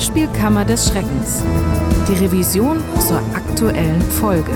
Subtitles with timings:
[0.00, 1.44] Hörspielkammer des Schreckens.
[2.08, 4.50] Die Revision zur aktuellen Folge.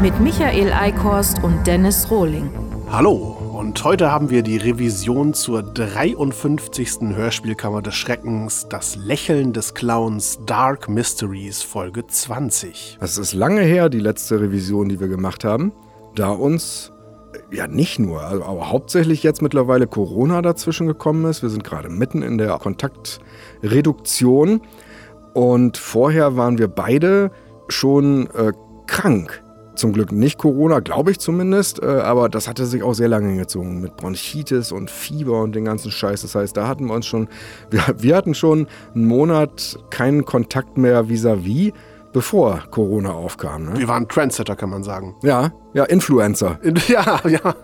[0.00, 2.48] Mit Michael Eickhorst und Dennis Rohling.
[2.90, 7.00] Hallo, und heute haben wir die Revision zur 53.
[7.14, 12.96] Hörspielkammer des Schreckens, das Lächeln des Clowns Dark Mysteries, Folge 20.
[12.98, 15.72] Es ist lange her, die letzte Revision, die wir gemacht haben,
[16.14, 16.92] da uns
[17.50, 21.42] ja nicht nur, also, aber hauptsächlich jetzt mittlerweile Corona dazwischen gekommen ist.
[21.42, 24.60] Wir sind gerade mitten in der Kontaktreduktion
[25.34, 27.30] und vorher waren wir beide
[27.68, 28.52] schon äh,
[28.86, 29.42] krank.
[29.74, 33.36] Zum Glück nicht Corona, glaube ich zumindest, äh, aber das hatte sich auch sehr lange
[33.36, 36.22] gezogen mit Bronchitis und Fieber und den ganzen Scheiß.
[36.22, 37.28] Das heißt, da hatten wir uns schon,
[37.70, 41.70] wir, wir hatten schon einen Monat keinen Kontakt mehr vis-à-vis.
[41.70, 41.72] -vis
[42.12, 43.66] bevor Corona aufkam.
[43.66, 43.78] Ne?
[43.78, 45.14] Wir waren Trendsetter, kann man sagen.
[45.22, 46.58] Ja, ja, Influencer.
[46.88, 47.54] Ja, ja.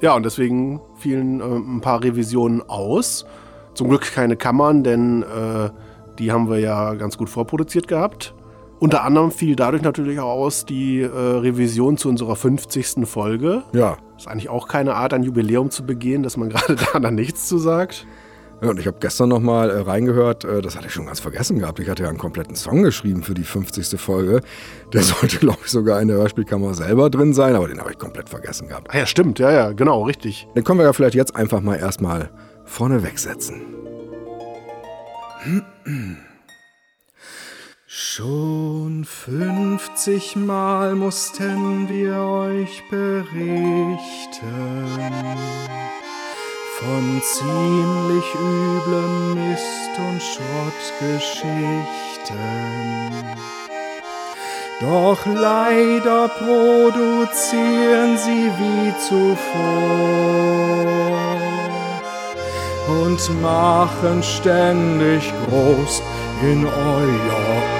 [0.00, 3.26] Ja, und deswegen fielen äh, ein paar Revisionen aus.
[3.74, 5.70] Zum Glück keine Kammern, denn äh,
[6.18, 8.34] die haben wir ja ganz gut vorproduziert gehabt.
[8.78, 13.06] Unter anderem fiel dadurch natürlich auch aus die äh, Revision zu unserer 50.
[13.06, 13.62] Folge.
[13.74, 13.98] Ja.
[14.16, 17.46] Ist eigentlich auch keine Art, ein Jubiläum zu begehen, dass man gerade da dann nichts
[17.46, 18.06] zu sagt.
[18.62, 21.20] Ja, und ich habe gestern noch mal äh, reingehört, äh, das hatte ich schon ganz
[21.20, 21.78] vergessen gehabt.
[21.80, 23.98] Ich hatte ja einen kompletten Song geschrieben für die 50.
[23.98, 24.42] Folge.
[24.92, 27.98] Der sollte, glaube ich, sogar in der Hörspielkammer selber drin sein, aber den habe ich
[27.98, 28.88] komplett vergessen gehabt.
[28.90, 30.46] Ah ja, stimmt, ja, ja, genau, richtig.
[30.54, 32.30] Den können wir ja vielleicht jetzt einfach mal erstmal
[32.64, 33.62] vorne wegsetzen.
[37.86, 43.40] Schon 50 Mal mussten wir euch berichten
[46.80, 51.90] von ziemlich üblem Mist und Schrottgeschichten.
[54.80, 59.40] Doch leider produzieren sie wie zuvor
[62.88, 66.02] und machen ständig groß
[66.42, 67.79] in euer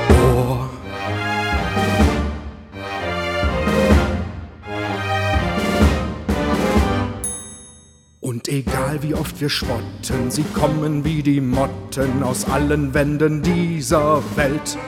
[9.10, 14.78] wie oft wir spotten, sie kommen wie die Motten aus allen Wänden dieser Welt.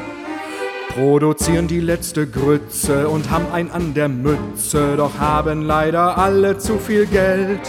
[0.90, 6.78] Produzieren die letzte Grütze und haben ein an der Mütze, doch haben leider alle zu
[6.78, 7.62] viel Geld.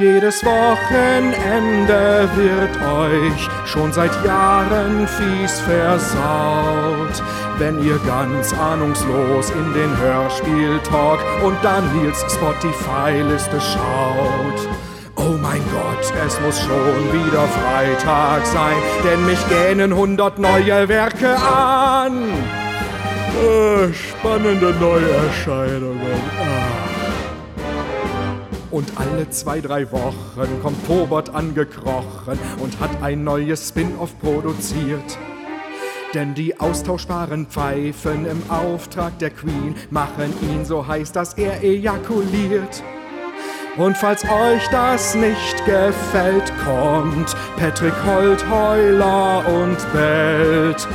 [0.00, 7.22] Jedes Wochenende wird euch schon seit Jahren fies versaut.
[7.58, 14.71] Wenn ihr ganz ahnungslos in den Hörspiel-Talk und Daniels Spotify-Liste schaut.
[15.32, 21.36] Oh mein Gott, es muss schon wieder Freitag sein, denn mich gähnen hundert neue Werke
[21.36, 22.24] an.
[23.40, 26.20] Äh, spannende Neuerscheinungen.
[26.38, 27.64] Ah.
[28.70, 35.18] Und alle zwei, drei Wochen kommt Tobot angekrochen und hat ein neues Spin-off produziert.
[36.12, 42.82] Denn die austauschbaren Pfeifen im Auftrag der Queen machen ihn so heiß, dass er ejakuliert.
[43.76, 50.86] Und falls euch das nicht gefällt, kommt Patrick Holtheuler und bellt.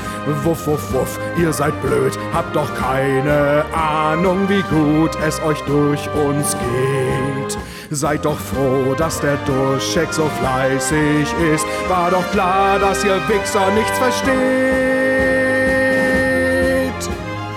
[0.43, 6.07] Wuff, wuff, wuff, ihr seid blöd, habt doch keine Ahnung, wie gut es euch durch
[6.13, 7.57] uns geht.
[7.89, 11.65] Seid doch froh, dass der Durchcheck so fleißig ist.
[11.87, 14.77] War doch klar, dass ihr Wichser nichts versteht.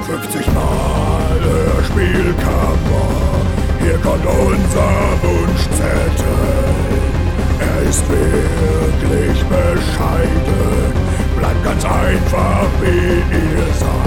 [0.07, 3.10] 50 Mal Hörspielkammer,
[3.83, 4.91] hier kommt unser
[5.23, 6.25] Wunschzettel.
[7.61, 10.93] Er ist wirklich bescheiden,
[11.39, 14.01] bleibt ganz einfach, wie ihr seid.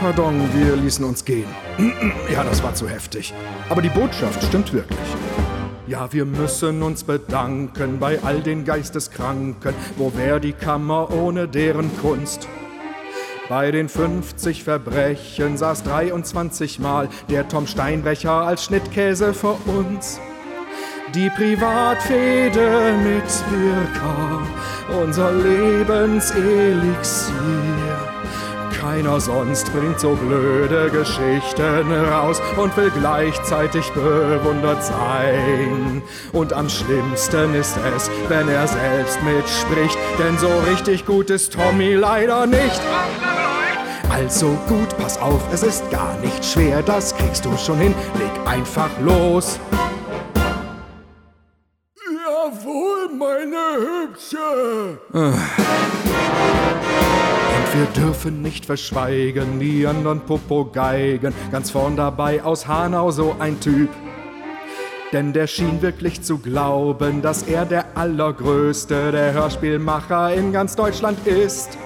[0.00, 1.48] Pardon, wir ließen uns gehen.
[2.32, 3.34] Ja, das war zu heftig.
[3.68, 4.98] Aber die Botschaft stimmt wirklich.
[5.86, 9.74] Ja, wir müssen uns bedanken bei all den Geisteskranken.
[9.98, 12.48] Wo wär die Kammer ohne deren Kunst?
[13.50, 20.20] Bei den 50 Verbrechen saß 23 Mal der Tom Steinbrecher als Schnittkäse vor uns.
[21.16, 24.46] Die Privatfehde mit Birka,
[25.02, 27.34] unser Lebenselixier.
[28.80, 36.02] Keiner sonst bringt so blöde Geschichten raus und will gleichzeitig bewundert sein.
[36.32, 41.94] Und am schlimmsten ist es, wenn er selbst mitspricht, denn so richtig gut ist Tommy
[41.94, 42.80] leider nicht.
[44.20, 48.30] Also gut, pass auf, es ist gar nicht schwer, das kriegst du schon hin, leg
[48.46, 49.58] einfach los.
[51.96, 54.98] Jawohl, meine Hübsche.
[55.10, 55.32] Und
[57.72, 63.88] wir dürfen nicht verschweigen, die anderen Popogeigen, ganz vorn dabei aus Hanau so ein Typ.
[65.14, 71.26] Denn der schien wirklich zu glauben, dass er der allergrößte der Hörspielmacher in ganz Deutschland
[71.26, 71.78] ist.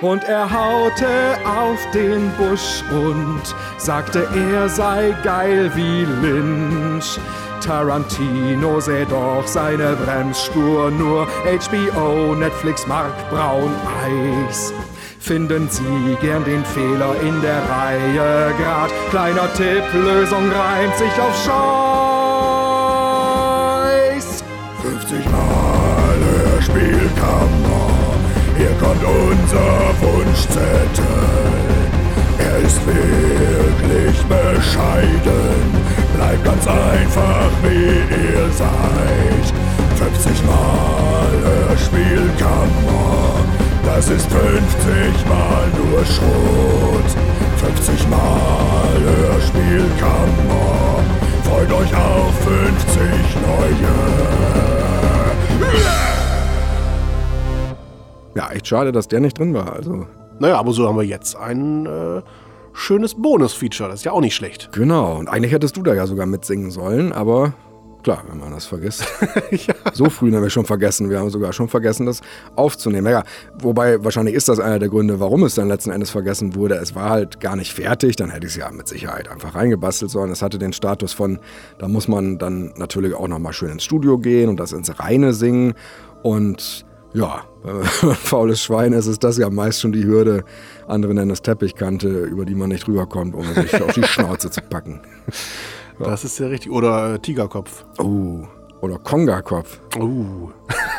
[0.00, 3.42] Und er haute auf den Busch und
[3.76, 7.18] sagte, er sei geil wie Lynch.
[7.60, 11.26] Tarantino säh doch seine Bremsspur nur.
[11.44, 13.70] HBO, Netflix, Mark Braun,
[14.02, 14.72] Eis.
[15.18, 18.90] Finden Sie gern den Fehler in der Reihe grad.
[19.10, 21.89] Kleiner Tipp, Lösung reimt sich auf Scheiß.
[28.60, 29.70] Hier kommt unser
[30.02, 31.04] Wunschzettel.
[32.38, 35.62] Er ist wirklich bescheiden,
[36.14, 39.46] bleibt ganz einfach wie ihr seid.
[39.96, 43.34] 50 Mal Hörspielkammer,
[43.86, 47.10] das ist 50 Mal nur Schrot.
[47.56, 51.00] 50 Mal Hörspielkammer,
[51.44, 53.00] freut euch auf 50
[53.46, 54.00] neue.
[58.34, 59.72] Ja, echt schade, dass der nicht drin war.
[59.72, 60.06] Also,
[60.38, 62.22] Naja, aber so haben wir jetzt ein äh,
[62.72, 63.88] schönes Bonus-Feature.
[63.90, 64.70] Das ist ja auch nicht schlecht.
[64.72, 65.16] genau.
[65.18, 67.52] Und eigentlich hättest du da ja sogar mitsingen sollen, aber
[68.04, 69.04] klar, wenn man das vergisst.
[69.92, 71.10] So früh haben wir schon vergessen.
[71.10, 72.20] Wir haben sogar schon vergessen, das
[72.54, 73.10] aufzunehmen.
[73.10, 73.24] Ja,
[73.58, 76.76] wobei wahrscheinlich ist das einer der Gründe, warum es dann letzten Endes vergessen wurde.
[76.76, 78.14] Es war halt gar nicht fertig.
[78.16, 80.30] Dann hätte ich es ja mit Sicherheit einfach reingebastelt sollen.
[80.30, 81.40] Es hatte den Status von,
[81.78, 85.34] da muss man dann natürlich auch nochmal schön ins Studio gehen und das ins Reine
[85.34, 85.74] singen.
[86.22, 87.82] Und ja, ein
[88.14, 90.44] faules Schwein ist, ist das ja meist schon die Hürde.
[90.86, 94.60] Andere nennen es Teppichkante, über die man nicht rüberkommt, ohne sich auf die Schnauze zu
[94.62, 95.00] packen.
[96.02, 96.72] Das ist ja richtig.
[96.72, 97.84] Oder äh, Tigerkopf.
[97.98, 98.46] Oh,
[98.80, 99.80] oder Konga-Kopf.
[99.98, 100.48] Oh.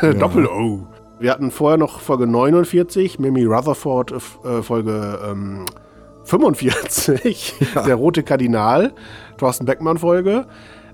[0.00, 0.86] Doppel-O.
[1.18, 5.64] Wir hatten vorher noch Folge 49, Mimi Rutherford, äh, Folge ähm,
[6.24, 7.54] 45,
[7.84, 8.92] der rote Kardinal,
[9.38, 10.46] Thorsten Beckmann-Folge.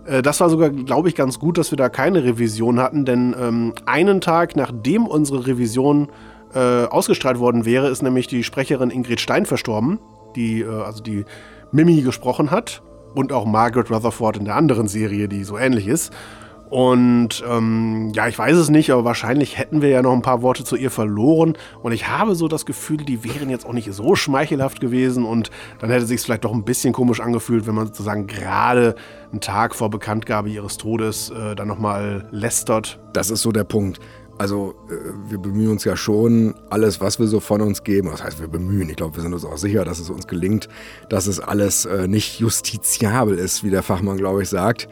[0.09, 3.35] Äh, das war sogar, glaube ich, ganz gut, dass wir da keine Revision hatten, denn
[3.39, 6.09] ähm, einen Tag nachdem unsere Revision
[6.55, 9.99] äh, ausgestrahlt worden wäre, ist nämlich die Sprecherin Ingrid Stein verstorben,
[10.35, 11.25] die äh, also die
[11.73, 12.83] Mimi gesprochen hat
[13.15, 16.13] und auch Margaret Rutherford in der anderen Serie, die so ähnlich ist.
[16.71, 20.43] Und ähm, ja, ich weiß es nicht, aber wahrscheinlich hätten wir ja noch ein paar
[20.43, 21.55] Worte zu ihr verloren.
[21.83, 25.25] Und ich habe so das Gefühl, die wären jetzt auch nicht so schmeichelhaft gewesen.
[25.25, 25.51] Und
[25.81, 28.97] dann hätte es sich vielleicht doch ein bisschen komisch angefühlt, wenn man sozusagen gerade
[29.31, 33.01] einen Tag vor Bekanntgabe ihres Todes äh, dann nochmal lästert.
[33.13, 34.01] Das ist so der Punkt.
[34.39, 38.23] Also äh, wir bemühen uns ja schon, alles, was wir so von uns geben, das
[38.23, 40.69] heißt, wir bemühen, ich glaube, wir sind uns auch sicher, dass es uns gelingt,
[41.09, 44.89] dass es alles äh, nicht justiziabel ist, wie der Fachmann, glaube ich, sagt.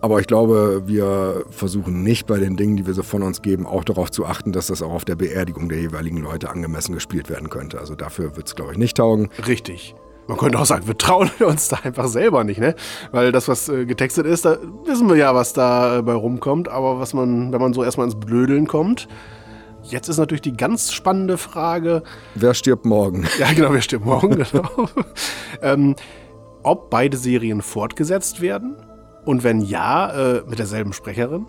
[0.00, 3.66] Aber ich glaube, wir versuchen nicht bei den Dingen, die wir so von uns geben,
[3.66, 7.28] auch darauf zu achten, dass das auch auf der Beerdigung der jeweiligen Leute angemessen gespielt
[7.28, 7.78] werden könnte.
[7.78, 9.28] Also dafür wird es, glaube ich, nicht taugen.
[9.46, 9.96] Richtig.
[10.28, 12.76] Man könnte auch sagen, wir trauen uns da einfach selber nicht, ne?
[13.10, 16.68] Weil das, was äh, getextet ist, da wissen wir ja, was da äh, bei rumkommt.
[16.68, 19.08] Aber was man, wenn man so erstmal ins Blödeln kommt,
[19.82, 22.04] jetzt ist natürlich die ganz spannende Frage,
[22.36, 23.26] Wer stirbt morgen?
[23.38, 24.88] ja genau, wir stimmen morgen, genau,
[25.60, 25.96] ähm,
[26.62, 28.76] ob beide Serien fortgesetzt werden
[29.28, 31.44] und wenn ja, äh, mit derselben Sprecherin.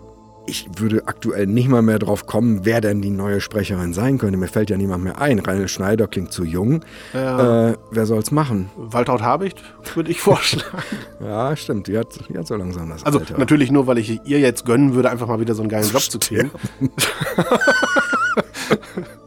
[0.46, 4.36] Ich würde aktuell nicht mal mehr drauf kommen, wer denn die neue Sprecherin sein könnte.
[4.36, 5.38] Mir fällt ja niemand mehr ein.
[5.38, 6.84] Reinl Schneider klingt zu jung.
[7.14, 7.70] Ja.
[7.70, 8.68] Äh, wer soll's machen?
[8.76, 9.62] Waltraud Habicht,
[9.94, 10.82] würde ich vorschlagen.
[11.24, 11.86] Ja, stimmt.
[11.86, 13.38] Die hat, die hat so langsam das Also Alter.
[13.38, 16.02] natürlich nur, weil ich ihr jetzt gönnen würde, einfach mal wieder so einen geilen Job
[16.02, 16.50] zu kriegen.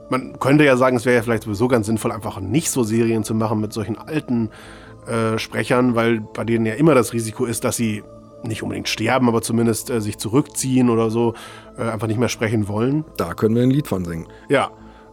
[0.10, 3.24] Man könnte ja sagen, es wäre ja vielleicht sowieso ganz sinnvoll, einfach nicht so Serien
[3.24, 4.52] zu machen mit solchen alten
[5.08, 8.04] äh, Sprechern, weil bei denen ja immer das Risiko ist, dass sie
[8.46, 11.34] nicht unbedingt sterben, aber zumindest äh, sich zurückziehen oder so,
[11.78, 13.06] äh, einfach nicht mehr sprechen wollen.
[13.18, 14.28] Da können wir ein Lied von singen.
[14.50, 14.72] Ja,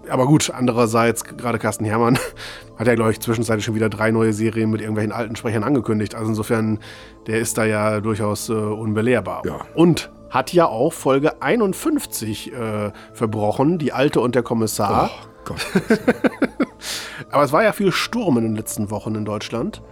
[0.09, 2.19] aber gut, andererseits, gerade Carsten Herrmann
[2.79, 6.15] hat ja, glaube ich, zwischenzeitlich schon wieder drei neue Serien mit irgendwelchen alten Sprechern angekündigt.
[6.15, 6.79] Also insofern,
[7.27, 9.43] der ist da ja durchaus äh, unbelehrbar.
[9.45, 9.61] Ja.
[9.75, 15.11] Und hat ja auch Folge 51 äh, verbrochen, die Alte und der Kommissar.
[15.13, 15.67] Oh Gott.
[17.31, 19.83] Aber es war ja viel Sturm in den letzten Wochen in Deutschland.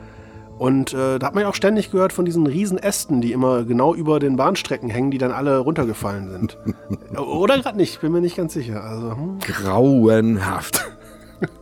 [0.58, 3.64] Und äh, da hat man ja auch ständig gehört von diesen riesen Ästen, die immer
[3.64, 6.58] genau über den Bahnstrecken hängen, die dann alle runtergefallen sind.
[7.16, 8.82] Oder gerade nicht, bin mir nicht ganz sicher.
[8.82, 9.38] Also, hm.
[9.38, 10.84] Grauenhaft.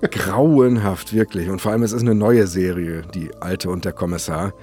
[0.01, 1.51] Grauenhaft, wirklich.
[1.51, 4.55] Und vor allem, es ist eine neue Serie, die Alte und der Kommissar.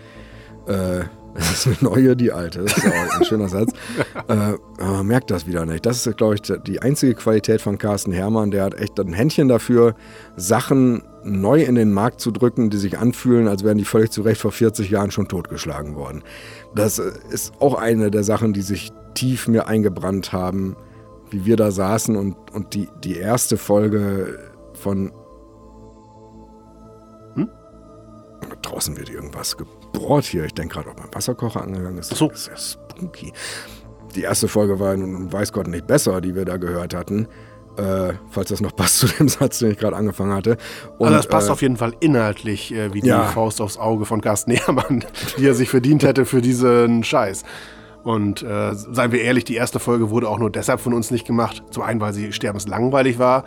[0.68, 1.02] Äh,
[1.36, 2.64] es ist eine neue, die alte.
[2.64, 3.72] Das ist auch ein schöner Satz.
[4.30, 5.86] Äh, aber man merkt das wieder nicht.
[5.86, 8.52] Das ist, glaube ich, die einzige Qualität von Carsten Herrmann.
[8.52, 9.96] Der hat echt ein Händchen dafür,
[10.38, 14.22] Sachen neu in den Markt zu drücken, die sich anfühlen, als wären die völlig zu
[14.22, 16.24] Recht vor 40 Jahren schon totgeschlagen worden.
[16.76, 20.76] Das äh, ist auch eine der Sachen, die sich tief mir eingebrannt haben,
[21.30, 24.40] wie wir da saßen und, und die, die erste Folge
[24.74, 25.12] von.
[27.36, 27.50] Hm?
[28.62, 29.58] Draußen wird irgendwas
[29.94, 30.46] bohrt hier.
[30.46, 32.12] Ich denke gerade, ob mein Wasserkocher angegangen ist.
[32.14, 32.28] Ach so.
[32.28, 33.34] Das ist ja spooky.
[34.16, 37.28] Die erste Folge war nun weiß Gott nicht besser, die wir da gehört hatten.
[37.78, 40.58] Äh, falls das noch passt zu dem Satz, den ich gerade angefangen hatte.
[41.00, 43.24] Und, also das passt äh, auf jeden Fall inhaltlich äh, wie Ja.
[43.26, 45.04] die Faust aufs Auge von Carsten Ehrmann,
[45.38, 47.44] die er sich verdient hätte für diesen Scheiß.
[48.04, 51.26] Und äh, seien wir ehrlich, die erste Folge wurde auch nur deshalb von uns nicht
[51.26, 51.64] gemacht.
[51.72, 53.46] Zum einen, weil sie sterbenslangweilig war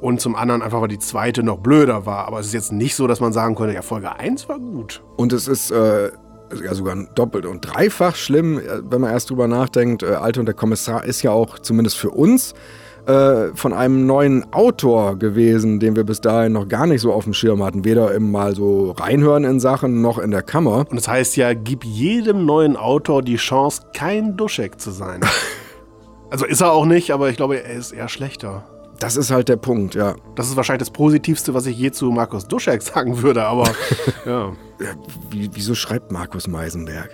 [0.00, 2.26] und zum anderen einfach, weil die zweite noch blöder war.
[2.26, 5.02] Aber es ist jetzt nicht so, dass man sagen könnte, ja, Folge 1 war gut.
[5.16, 6.10] Und es ist äh,
[6.64, 10.02] ja sogar doppelt und dreifach schlimm, äh, wenn man erst drüber nachdenkt.
[10.02, 12.54] Äh, Alte und der Kommissar ist ja auch zumindest für uns
[13.06, 17.24] äh, von einem neuen Autor gewesen, den wir bis dahin noch gar nicht so auf
[17.24, 17.84] dem Schirm hatten.
[17.84, 20.86] Weder im mal so reinhören in Sachen noch in der Kammer.
[20.90, 25.20] Und das heißt ja, gib jedem neuen Autor die Chance, kein Duschek zu sein.
[26.30, 28.64] also ist er auch nicht, aber ich glaube, er ist eher schlechter.
[29.00, 30.14] Das ist halt der Punkt, ja.
[30.34, 33.64] Das ist wahrscheinlich das Positivste, was ich je zu Markus Duschek sagen würde, aber
[34.26, 34.52] ja.
[35.30, 37.10] Wie, wieso schreibt Markus Meisenberg?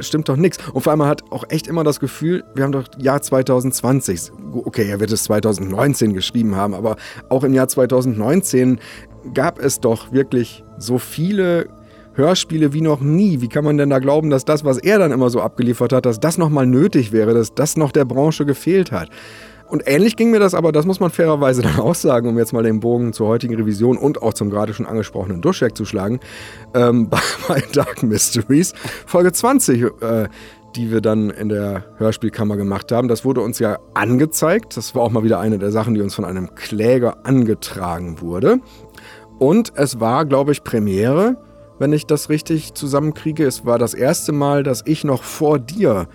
[0.00, 0.58] Stimmt doch nichts.
[0.72, 4.32] Und vor allem hat auch echt immer das Gefühl, wir haben doch Jahr 2020.
[4.52, 6.96] Okay, er wird es 2019 geschrieben haben, aber
[7.28, 8.80] auch im Jahr 2019
[9.34, 11.68] gab es doch wirklich so viele
[12.14, 13.40] Hörspiele wie noch nie.
[13.40, 16.06] Wie kann man denn da glauben, dass das, was er dann immer so abgeliefert hat,
[16.06, 19.10] dass das nochmal nötig wäre, dass das noch der Branche gefehlt hat?
[19.68, 22.52] Und ähnlich ging mir das aber, das muss man fairerweise dann auch sagen, um jetzt
[22.52, 26.20] mal den Bogen zur heutigen Revision und auch zum gerade schon angesprochenen Duschek zu schlagen,
[26.74, 28.74] ähm, bei, bei Dark Mysteries,
[29.06, 30.28] Folge 20, äh,
[30.76, 33.08] die wir dann in der Hörspielkammer gemacht haben.
[33.08, 34.76] Das wurde uns ja angezeigt.
[34.76, 38.58] Das war auch mal wieder eine der Sachen, die uns von einem Kläger angetragen wurde.
[39.38, 41.36] Und es war, glaube ich, Premiere,
[41.78, 43.46] wenn ich das richtig zusammenkriege.
[43.46, 46.08] Es war das erste Mal, dass ich noch vor dir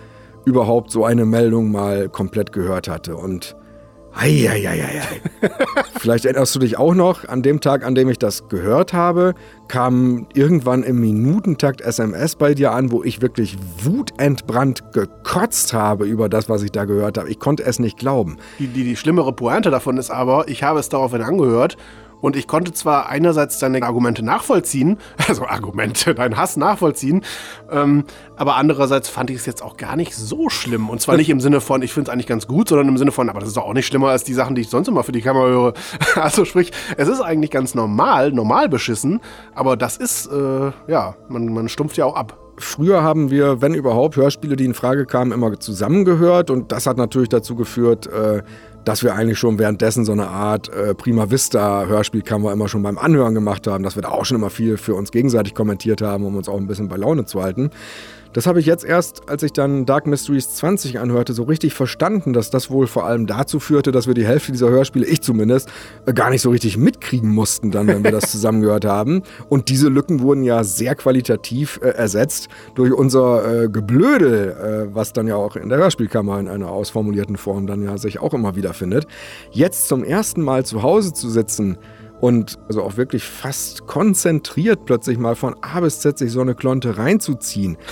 [0.45, 3.15] überhaupt so eine Meldung mal komplett gehört hatte.
[3.15, 3.55] Und
[4.13, 5.01] Eieieiei.
[5.99, 9.33] Vielleicht erinnerst du dich auch noch, an dem Tag, an dem ich das gehört habe,
[9.69, 16.27] kam irgendwann im Minutentakt SMS bei dir an, wo ich wirklich wutentbrannt gekotzt habe über
[16.27, 17.29] das, was ich da gehört habe.
[17.29, 18.37] Ich konnte es nicht glauben.
[18.59, 21.77] Die, die, die schlimmere Pointe davon ist aber, ich habe es daraufhin angehört
[22.21, 24.97] und ich konnte zwar einerseits deine Argumente nachvollziehen,
[25.27, 27.23] also Argumente, deinen Hass nachvollziehen,
[27.69, 28.05] ähm,
[28.37, 30.89] aber andererseits fand ich es jetzt auch gar nicht so schlimm.
[30.89, 33.11] Und zwar nicht im Sinne von, ich finde es eigentlich ganz gut, sondern im Sinne
[33.11, 35.03] von, aber das ist doch auch nicht schlimmer als die Sachen, die ich sonst immer
[35.03, 35.73] für die Kamera höre.
[36.15, 39.21] Also sprich, es ist eigentlich ganz normal, normal beschissen,
[39.55, 42.37] aber das ist, äh, ja, man, man stumpft ja auch ab.
[42.57, 46.97] Früher haben wir, wenn überhaupt, Hörspiele, die in Frage kamen, immer zusammengehört und das hat
[46.97, 48.43] natürlich dazu geführt, äh,
[48.85, 52.97] dass wir eigentlich schon währenddessen so eine Art äh, Prima Vista Hörspielkammer immer schon beim
[52.97, 56.25] Anhören gemacht haben, dass wir da auch schon immer viel für uns gegenseitig kommentiert haben,
[56.25, 57.71] um uns auch ein bisschen bei Laune zu halten.
[58.33, 62.31] Das habe ich jetzt erst, als ich dann Dark Mysteries 20 anhörte, so richtig verstanden,
[62.31, 65.69] dass das wohl vor allem dazu führte, dass wir die Hälfte dieser Hörspiele, ich zumindest,
[66.05, 69.23] äh, gar nicht so richtig mitkriegen mussten, dann, wenn wir das zusammengehört haben.
[69.49, 74.51] Und diese Lücken wurden ja sehr qualitativ äh, ersetzt durch unser äh, Geblödel,
[74.91, 78.19] äh, was dann ja auch in der Hörspielkammer in einer ausformulierten Form dann ja sich
[78.19, 79.07] auch immer wieder findet.
[79.51, 81.77] Jetzt zum ersten Mal zu Hause zu sitzen,
[82.21, 86.55] und also auch wirklich fast konzentriert plötzlich mal von A bis Z sich so eine
[86.55, 87.77] Klonte reinzuziehen.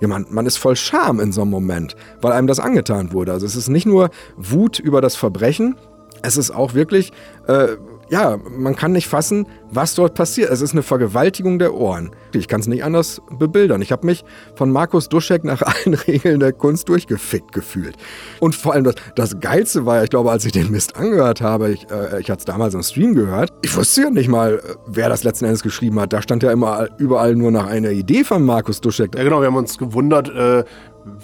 [0.00, 3.30] Ja, man, man ist voll Scham in so einem Moment, weil einem das angetan wurde.
[3.30, 5.76] Also es ist nicht nur Wut über das Verbrechen,
[6.22, 7.12] es ist auch wirklich,
[7.46, 7.76] äh,
[8.12, 10.50] ja, man kann nicht fassen, was dort passiert.
[10.50, 12.10] Es ist eine Vergewaltigung der Ohren.
[12.34, 13.80] Ich kann es nicht anders bebildern.
[13.80, 14.22] Ich habe mich
[14.54, 17.96] von Markus Duschek nach allen Regeln der Kunst durchgefickt gefühlt.
[18.38, 21.70] Und vor allem das, das Geilste war, ich glaube, als ich den Mist angehört habe,
[21.70, 25.08] ich, äh, ich hatte es damals im Stream gehört, ich wusste ja nicht mal, wer
[25.08, 26.12] das letzten Endes geschrieben hat.
[26.12, 29.14] Da stand ja immer überall nur nach einer Idee von Markus Duschek.
[29.16, 30.64] Ja genau, wir haben uns gewundert, äh,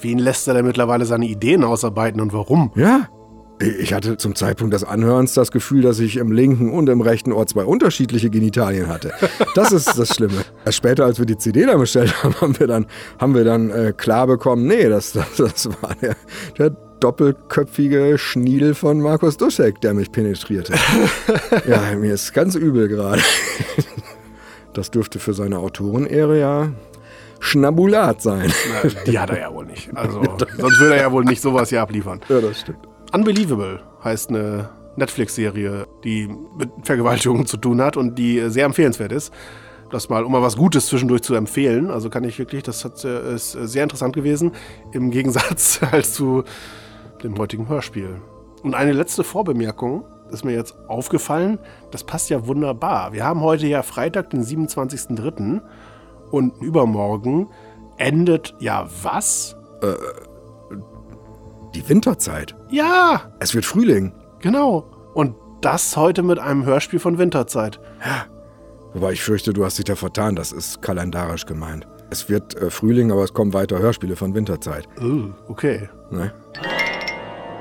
[0.01, 2.73] wen lässt er denn mittlerweile seine Ideen ausarbeiten und warum?
[2.77, 3.09] Ja.
[3.61, 7.33] Ich hatte zum Zeitpunkt des Anhörens das Gefühl, dass ich im linken und im rechten
[7.33, 9.13] Ohr zwei unterschiedliche Genitalien hatte.
[9.55, 10.45] Das ist das Schlimme.
[10.65, 12.87] Erst später, als wir die CD dann bestellt haben, haben wir dann,
[13.19, 16.17] haben wir dann äh, klar bekommen, nee, das, das, das war der,
[16.57, 20.75] der doppelköpfige Schniedel von Markus Duschek, der mich penetrierte.
[21.69, 23.23] ja, mir ist ganz übel gerade.
[24.73, 26.73] Das dürfte für seine Autorenehre ja
[27.41, 28.53] Schnabulat sein.
[28.83, 29.91] Na, die hat er ja wohl nicht.
[29.97, 30.23] Also,
[30.59, 32.21] sonst würde er ja wohl nicht sowas hier abliefern.
[32.29, 32.87] Ja, das stimmt.
[33.13, 39.33] Unbelievable heißt eine Netflix-Serie, die mit Vergewaltigung zu tun hat und die sehr empfehlenswert ist.
[39.91, 41.91] Das mal, um mal was Gutes zwischendurch zu empfehlen.
[41.91, 44.53] Also kann ich wirklich, das hat, äh, ist sehr interessant gewesen.
[44.93, 46.45] Im Gegensatz halt zu
[47.23, 48.21] dem heutigen Hörspiel.
[48.63, 51.59] Und eine letzte Vorbemerkung ist mir jetzt aufgefallen.
[51.91, 53.13] Das passt ja wunderbar.
[53.15, 55.63] Wir haben heute ja Freitag, den 27.03.
[56.31, 57.49] Und übermorgen
[57.97, 59.57] endet ja was?
[61.79, 62.57] Die Winterzeit.
[62.71, 64.13] Ja, Es wird Frühling.
[64.41, 64.91] genau.
[65.15, 67.79] Und das heute mit einem Hörspiel von Winterzeit.
[68.95, 70.35] Wobei ich fürchte, du hast dich da vertan.
[70.35, 71.87] Das ist kalendarisch gemeint.
[72.11, 74.89] Es wird äh, Frühling, aber es kommen weiter Hörspiele von Winterzeit.
[75.01, 75.89] Oh, okay.
[76.11, 76.33] Ne?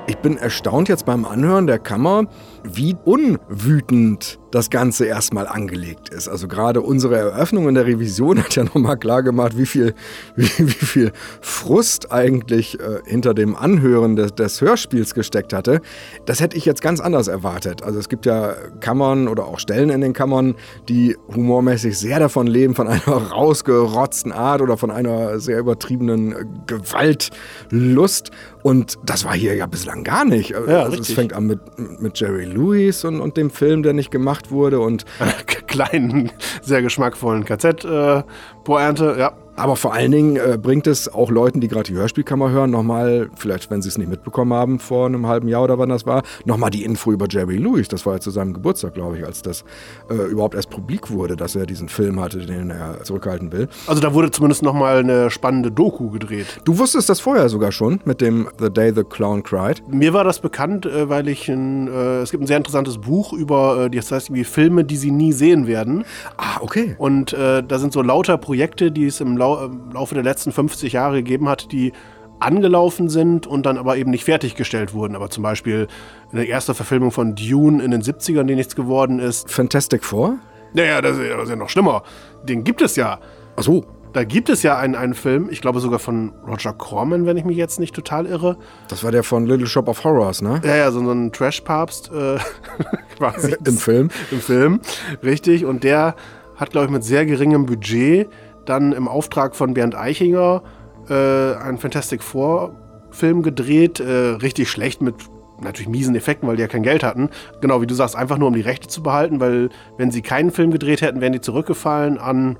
[0.07, 2.25] Ich bin erstaunt jetzt beim Anhören der Kammer,
[2.63, 6.27] wie unwütend das Ganze erstmal angelegt ist.
[6.27, 9.93] Also gerade unsere Eröffnung in der Revision hat ja nochmal klar gemacht, wie viel,
[10.35, 11.11] wie, wie viel
[11.41, 15.81] Frust eigentlich äh, hinter dem Anhören des, des, Hörspiels gesteckt hatte.
[16.25, 17.83] Das hätte ich jetzt ganz anders erwartet.
[17.83, 20.55] Also es gibt ja Kammern oder auch Stellen in den Kammern,
[20.89, 28.31] die humormäßig sehr davon leben, von einer rausgerotzten Art oder von einer sehr übertriebenen Gewaltlust.
[28.63, 30.49] Und das war hier ja bislang gar nicht.
[30.49, 31.59] Ja, also es fängt an mit,
[32.01, 34.79] mit Jerry Lewis und, und dem Film, der nicht gemacht wurde.
[34.79, 35.05] Und
[35.67, 39.33] kleinen, sehr geschmackvollen KZ-Pointe, äh, ja.
[39.57, 43.29] Aber vor allen Dingen äh, bringt es auch Leuten, die gerade die Hörspielkammer hören, nochmal,
[43.35, 46.21] vielleicht wenn sie es nicht mitbekommen haben vor einem halben Jahr oder wann das war,
[46.45, 47.87] nochmal die Info über Jerry Lewis.
[47.87, 49.65] Das war ja zu seinem Geburtstag, glaube ich, als das
[50.11, 53.67] äh, überhaupt erst publik wurde, dass er diesen Film hatte, den er zurückhalten will.
[53.87, 56.61] Also da wurde zumindest nochmal eine spannende Doku gedreht.
[56.63, 59.81] Du wusstest das vorher sogar schon mit dem The Day the Clown Cried?
[59.91, 63.33] Mir war das bekannt, äh, weil ich ein, äh, es gibt ein sehr interessantes Buch
[63.33, 66.05] über, äh, das heißt irgendwie Filme, die sie nie sehen werden.
[66.37, 66.95] Ah, okay.
[66.99, 70.51] Und äh, da sind so lauter Projekte, die es im Laufe im Laufe der letzten
[70.51, 71.93] 50 Jahre gegeben hat, die
[72.39, 75.15] angelaufen sind und dann aber eben nicht fertiggestellt wurden.
[75.15, 75.87] Aber zum Beispiel
[76.31, 79.51] eine erste Verfilmung von Dune in den 70ern, die nichts geworden ist.
[79.51, 80.37] Fantastic Four?
[80.73, 82.03] Naja, das ist, das ist ja noch schlimmer.
[82.43, 83.19] Den gibt es ja.
[83.55, 83.85] Ach so.
[84.13, 87.43] Da gibt es ja einen, einen Film, ich glaube sogar von Roger Corman, wenn ich
[87.43, 88.57] mich jetzt nicht total irre.
[88.87, 90.59] Das war der von Little Shop of Horrors, ne?
[90.63, 92.37] Ja, ja, so, so ein Trash-Papst äh,
[93.17, 93.55] quasi.
[93.65, 94.09] Im Film.
[94.31, 94.79] Im Film,
[95.23, 95.65] richtig.
[95.65, 96.15] Und der
[96.55, 98.29] hat, glaube ich, mit sehr geringem Budget
[98.69, 100.61] dann im Auftrag von Bernd Eichinger
[101.09, 102.75] äh, einen Fantastic Four
[103.11, 105.15] Film gedreht, äh, richtig schlecht mit
[105.61, 107.29] natürlich miesen Effekten, weil die ja kein Geld hatten.
[107.61, 110.51] Genau, wie du sagst, einfach nur um die Rechte zu behalten, weil wenn sie keinen
[110.51, 112.57] Film gedreht hätten, wären die zurückgefallen an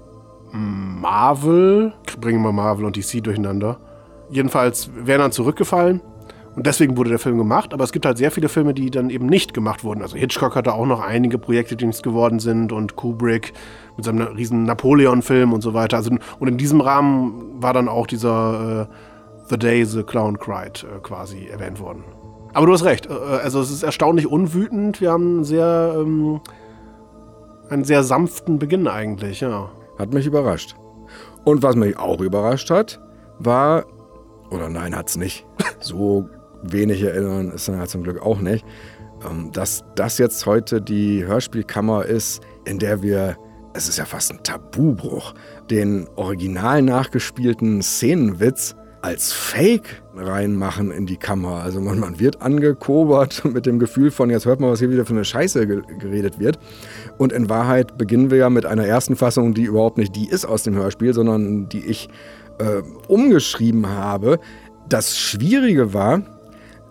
[0.52, 1.94] Marvel.
[2.20, 3.78] Bringen wir Marvel und DC durcheinander.
[4.30, 6.02] Jedenfalls wären dann zurückgefallen
[6.58, 9.12] und deswegen wurde der Film gemacht, aber es gibt halt sehr viele Filme, die dann
[9.12, 10.02] eben nicht gemacht wurden.
[10.02, 13.54] Also Hitchcock hatte auch noch einige Projekte, die nichts geworden sind und Kubrick
[13.96, 15.98] mit seinem riesen Napoleon-Film und so weiter.
[15.98, 18.93] Also, und in diesem Rahmen war dann auch dieser äh,
[19.50, 22.04] The Day the Clown Cried äh, quasi erwähnt worden.
[22.56, 25.00] Aber du hast recht, äh, also es ist erstaunlich unwütend.
[25.00, 26.41] Wir haben sehr, ähm,
[27.70, 29.70] einen sehr sanften Beginn eigentlich, ja.
[30.00, 30.76] Hat mich überrascht.
[31.46, 33.00] Und was mich auch überrascht hat,
[33.38, 33.86] war,
[34.50, 35.46] oder nein, hat's nicht.
[35.80, 36.28] So
[36.63, 38.65] wenig erinnern ist dann halt zum Glück auch nicht,
[39.30, 43.38] ähm, dass das jetzt heute die Hörspielkammer ist, in der wir,
[43.74, 45.34] es ist ja fast ein Tabubruch,
[45.70, 51.62] den original nachgespielten Szenenwitz als Fake reinmachen in die Kammer.
[51.63, 55.06] Also man, man wird angekobert mit dem Gefühl von, jetzt hört man, was hier wieder
[55.06, 56.60] für eine Scheiße geredet wird.
[57.17, 60.46] Und in Wahrheit beginnen wir ja mit einer ersten Fassung, die überhaupt nicht die ist
[60.46, 62.10] aus dem Hörspiel, sondern die ich
[62.60, 64.39] äh, umgeschrieben habe.
[64.89, 66.22] Das Schwierige war,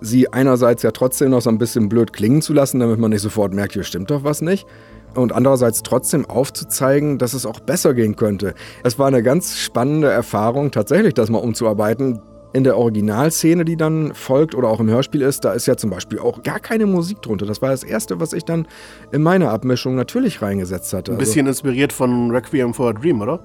[0.01, 3.23] sie einerseits ja trotzdem noch so ein bisschen blöd klingen zu lassen, damit man nicht
[3.23, 4.67] sofort merkt, hier stimmt doch was nicht.
[5.15, 8.55] Und andererseits trotzdem aufzuzeigen, dass es auch besser gehen könnte.
[8.85, 12.21] Es war eine ganz spannende Erfahrung, tatsächlich das mal umzuarbeiten.
[12.53, 15.91] In der Originalszene, die dann folgt oder auch im Hörspiel ist, da ist ja zum
[15.91, 17.45] Beispiel auch gar keine Musik drunter.
[17.45, 18.67] Das war das Erste, was ich dann
[19.13, 21.13] in meine Abmischung natürlich reingesetzt hatte.
[21.13, 23.41] Ein bisschen also, inspiriert von Requiem for a Dream, oder?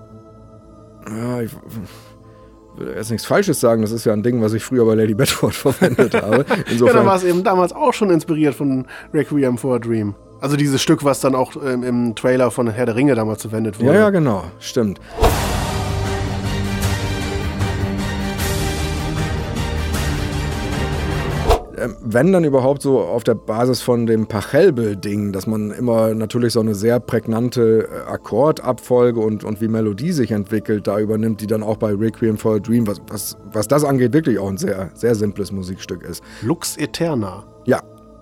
[1.10, 1.52] Ja, ich
[2.76, 5.14] will jetzt nichts Falsches sagen, das ist ja ein Ding, was ich früher bei Lady
[5.14, 6.46] Bedford verwendet habe.
[6.70, 10.16] Insofern, ja, da war es eben damals auch schon inspiriert von Requiem for a Dream.
[10.40, 13.80] Also dieses Stück, was dann auch ähm, im Trailer von Herr der Ringe damals verwendet
[13.80, 13.94] wurde.
[13.94, 15.00] Ja, ja, genau, stimmt.
[22.02, 26.60] Wenn dann überhaupt so auf der Basis von dem Pachelbel-Ding, dass man immer natürlich so
[26.60, 31.64] eine sehr prägnante äh, Akkordabfolge und, und wie Melodie sich entwickelt, da übernimmt, die dann
[31.64, 34.92] auch bei Requiem for a Dream, was, was, was das angeht, wirklich auch ein sehr,
[34.94, 36.24] sehr simples Musikstück ist.
[36.42, 37.44] Lux Eterna.
[37.66, 37.82] Ja.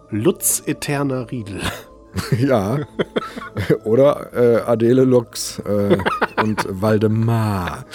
[0.09, 1.61] Lutz Eterna Riedel.
[2.39, 2.79] ja.
[3.83, 5.97] Oder äh, Adele Lux äh,
[6.41, 7.85] und Waldemar.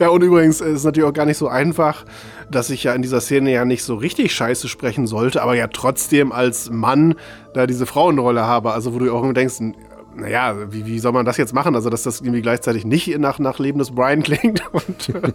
[0.00, 2.04] Ja, und übrigens ist es natürlich auch gar nicht so einfach,
[2.50, 5.68] dass ich ja in dieser Szene ja nicht so richtig scheiße sprechen sollte, aber ja
[5.68, 7.14] trotzdem als Mann
[7.54, 8.72] da diese Frauenrolle habe.
[8.72, 9.56] Also, wo du auch immer denkst,
[10.14, 11.74] naja, wie, wie soll man das jetzt machen?
[11.74, 15.32] Also, dass das irgendwie gleichzeitig nicht nach, nach Leben des Brian klingt und äh,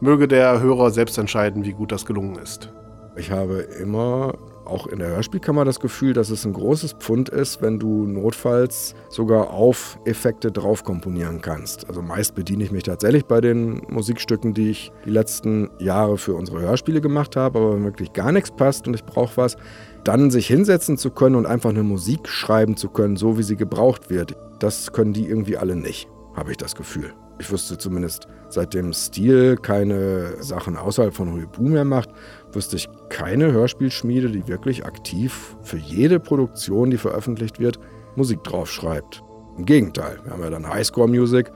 [0.00, 2.72] möge der Hörer selbst entscheiden, wie gut das gelungen ist.
[3.16, 4.34] Ich habe immer
[4.68, 8.94] auch in der Hörspielkammer das Gefühl, dass es ein großes Pfund ist, wenn du notfalls
[9.08, 11.88] sogar auf Effekte drauf komponieren kannst.
[11.88, 16.34] Also meist bediene ich mich tatsächlich bei den Musikstücken, die ich die letzten Jahre für
[16.34, 19.56] unsere Hörspiele gemacht habe, aber wenn wirklich gar nichts passt und ich brauche was,
[20.04, 23.56] dann sich hinsetzen zu können und einfach eine Musik schreiben zu können, so wie sie
[23.56, 27.12] gebraucht wird, das können die irgendwie alle nicht habe ich das Gefühl.
[27.40, 32.10] Ich wüsste zumindest, seitdem Stil keine Sachen außerhalb von Huibu mehr macht,
[32.52, 37.78] wüsste ich keine Hörspielschmiede, die wirklich aktiv für jede Produktion, die veröffentlicht wird,
[38.16, 39.22] Musik draufschreibt.
[39.56, 41.50] Im Gegenteil, wir haben ja dann Highscore Music,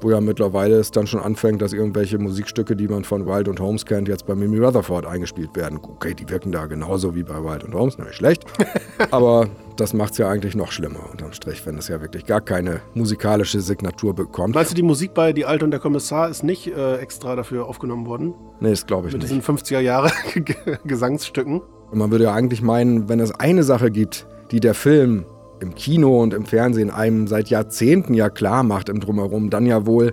[0.00, 3.60] wo ja mittlerweile es dann schon anfängt, dass irgendwelche Musikstücke, die man von Wild und
[3.60, 5.78] Holmes kennt, jetzt bei Mimi Rutherford eingespielt werden.
[5.82, 8.44] Okay, die wirken da genauso wie bei Wild und Holmes, nicht schlecht.
[9.10, 12.40] Aber das macht es ja eigentlich noch schlimmer unterm Strich, wenn es ja wirklich gar
[12.40, 14.54] keine musikalische Signatur bekommt.
[14.54, 17.66] Meinst du, die Musik bei Die Alte und der Kommissar ist nicht äh, extra dafür
[17.66, 18.34] aufgenommen worden?
[18.60, 19.32] Nee, das glaube ich Mit nicht.
[19.32, 20.10] diesen 50er Jahre
[20.84, 21.62] Gesangsstücken?
[21.90, 25.24] Und man würde ja eigentlich meinen, wenn es eine Sache gibt, die der Film
[25.60, 29.86] im Kino und im Fernsehen einem seit Jahrzehnten ja klar macht im Drumherum, dann ja
[29.86, 30.12] wohl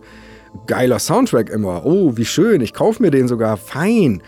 [0.68, 1.86] geiler Soundtrack immer.
[1.86, 4.22] Oh, wie schön, ich kaufe mir den sogar, fein.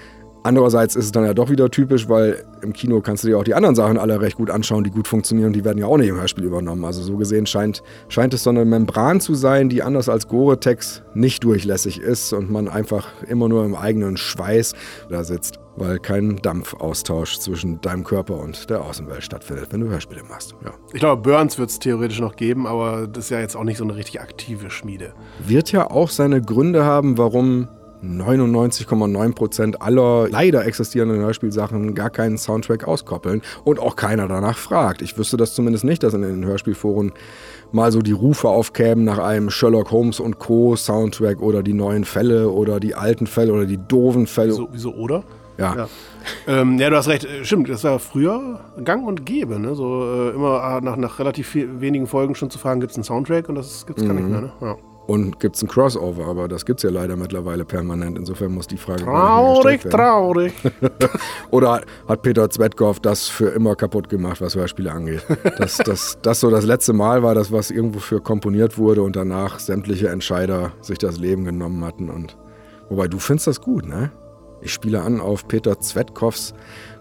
[0.44, 3.44] Andererseits ist es dann ja doch wieder typisch, weil im Kino kannst du dir auch
[3.44, 5.54] die anderen Sachen alle recht gut anschauen, die gut funktionieren.
[5.54, 6.86] Die werden ja auch nicht im Hörspiel übernommen.
[6.86, 11.02] Also so gesehen scheint, scheint es so eine Membran zu sein, die anders als Gore-Tex
[11.16, 14.76] nicht durchlässig ist und man einfach immer nur im eigenen Schweiß
[15.10, 20.24] da sitzt, weil kein Dampfaustausch zwischen deinem Körper und der Außenwelt stattfindet, wenn du Hörspiele
[20.24, 20.56] machst.
[20.64, 20.72] Ja.
[20.94, 23.78] Ich glaube, Burns wird es theoretisch noch geben, aber das ist ja jetzt auch nicht
[23.78, 25.14] so eine richtig aktive Schmiede.
[25.40, 27.68] Wird ja auch seine Gründe haben, warum
[28.04, 35.02] 99,9% aller leider existierenden Hörspielsachen gar keinen Soundtrack auskoppeln und auch keiner danach fragt.
[35.02, 37.14] Ich wüsste das zumindest nicht, dass in den Hörspielforen
[37.72, 40.76] mal so die Rufe aufkämen nach einem Sherlock Holmes und Co.
[40.76, 44.52] Soundtrack oder die neuen Fälle oder die alten Fälle oder die doofen Fälle.
[44.52, 45.24] Wieso, wieso oder?
[45.58, 45.76] Ja.
[45.76, 45.88] Ja.
[46.48, 47.26] Ähm, ja, du hast recht.
[47.26, 49.60] Äh, Stimmt, das war früher gang und gäbe.
[49.60, 49.76] Ne?
[49.76, 52.98] So äh, immer äh, nach, nach relativ viel, wenigen Folgen schon zu fragen, gibt es
[52.98, 53.50] einen Soundtrack?
[53.50, 54.42] Und das gibt es gar nicht mehr.
[54.42, 54.52] Ne?
[54.62, 54.76] Ja.
[55.08, 58.18] Und gibt es ein Crossover, aber das gibt es ja leider mittlerweile permanent.
[58.18, 60.54] Insofern muss die Frage Traurig, traurig.
[61.52, 65.24] Oder hat Peter Zwetkopf das für immer kaputt gemacht, was Hörspiele angeht?
[65.60, 69.16] Dass das, das so das letzte Mal war, das was irgendwo für komponiert wurde und
[69.16, 72.10] danach sämtliche Entscheider sich das Leben genommen hatten.
[72.10, 72.36] Und
[72.90, 74.12] wobei du findest das gut, ne?
[74.66, 76.56] Ich spiele an auf Peter Zwetkopfs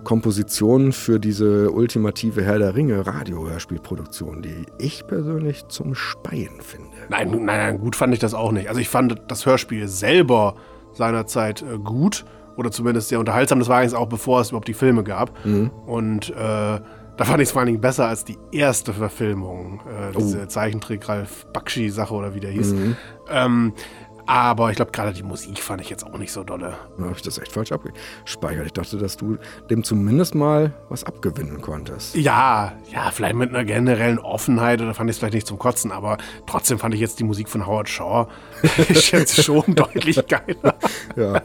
[0.04, 6.90] Komposition für diese ultimative Herr der Ringe Radiohörspielproduktion, die ich persönlich zum Speien finde.
[7.08, 8.68] Nein, nein, nein, gut fand ich das auch nicht.
[8.68, 10.56] Also ich fand das Hörspiel selber
[10.92, 13.60] seinerzeit äh, gut oder zumindest sehr unterhaltsam.
[13.60, 15.32] Das war eigentlich auch bevor es überhaupt die Filme gab.
[15.86, 16.34] Und äh,
[17.16, 21.08] da fand ich es vor allen Dingen besser als die erste Verfilmung, äh, diese Zeichentrick
[21.08, 22.74] Ralf Bakshi-Sache oder wie der hieß.
[23.30, 23.72] Ähm,
[24.26, 26.74] aber ich glaube, gerade die Musik fand ich jetzt auch nicht so dolle.
[26.96, 28.66] Da habe ich das echt falsch abgespeichert.
[28.66, 29.36] Ich dachte, dass du
[29.68, 32.14] dem zumindest mal was abgewinnen konntest.
[32.14, 35.92] Ja, ja, vielleicht mit einer generellen Offenheit oder fand ich es vielleicht nicht zum Kotzen,
[35.92, 38.26] aber trotzdem fand ich jetzt die Musik von Howard Shaw
[38.88, 40.74] ich jetzt schon deutlich geiler.
[41.16, 41.42] Ja.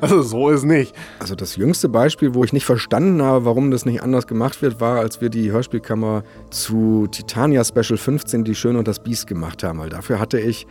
[0.00, 0.94] Also so ist nicht.
[1.18, 4.80] Also das jüngste Beispiel, wo ich nicht verstanden habe, warum das nicht anders gemacht wird,
[4.80, 9.62] war, als wir die Hörspielkammer zu Titania Special 15, Die Schöne und das Biest gemacht
[9.62, 9.80] haben.
[9.80, 10.66] Weil dafür hatte ich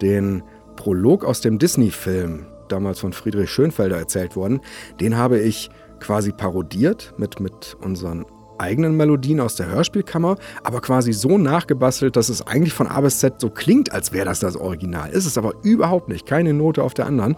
[0.00, 0.42] den
[0.84, 4.60] Prolog aus dem Disney-Film, damals von Friedrich Schönfelder erzählt worden,
[5.00, 8.26] den habe ich quasi parodiert mit, mit unseren
[8.58, 13.18] eigenen Melodien aus der Hörspielkammer, aber quasi so nachgebastelt, dass es eigentlich von A bis
[13.18, 15.08] Z so klingt, als wäre das das Original.
[15.08, 16.26] Ist es aber überhaupt nicht.
[16.26, 17.34] Keine Note auf der anderen.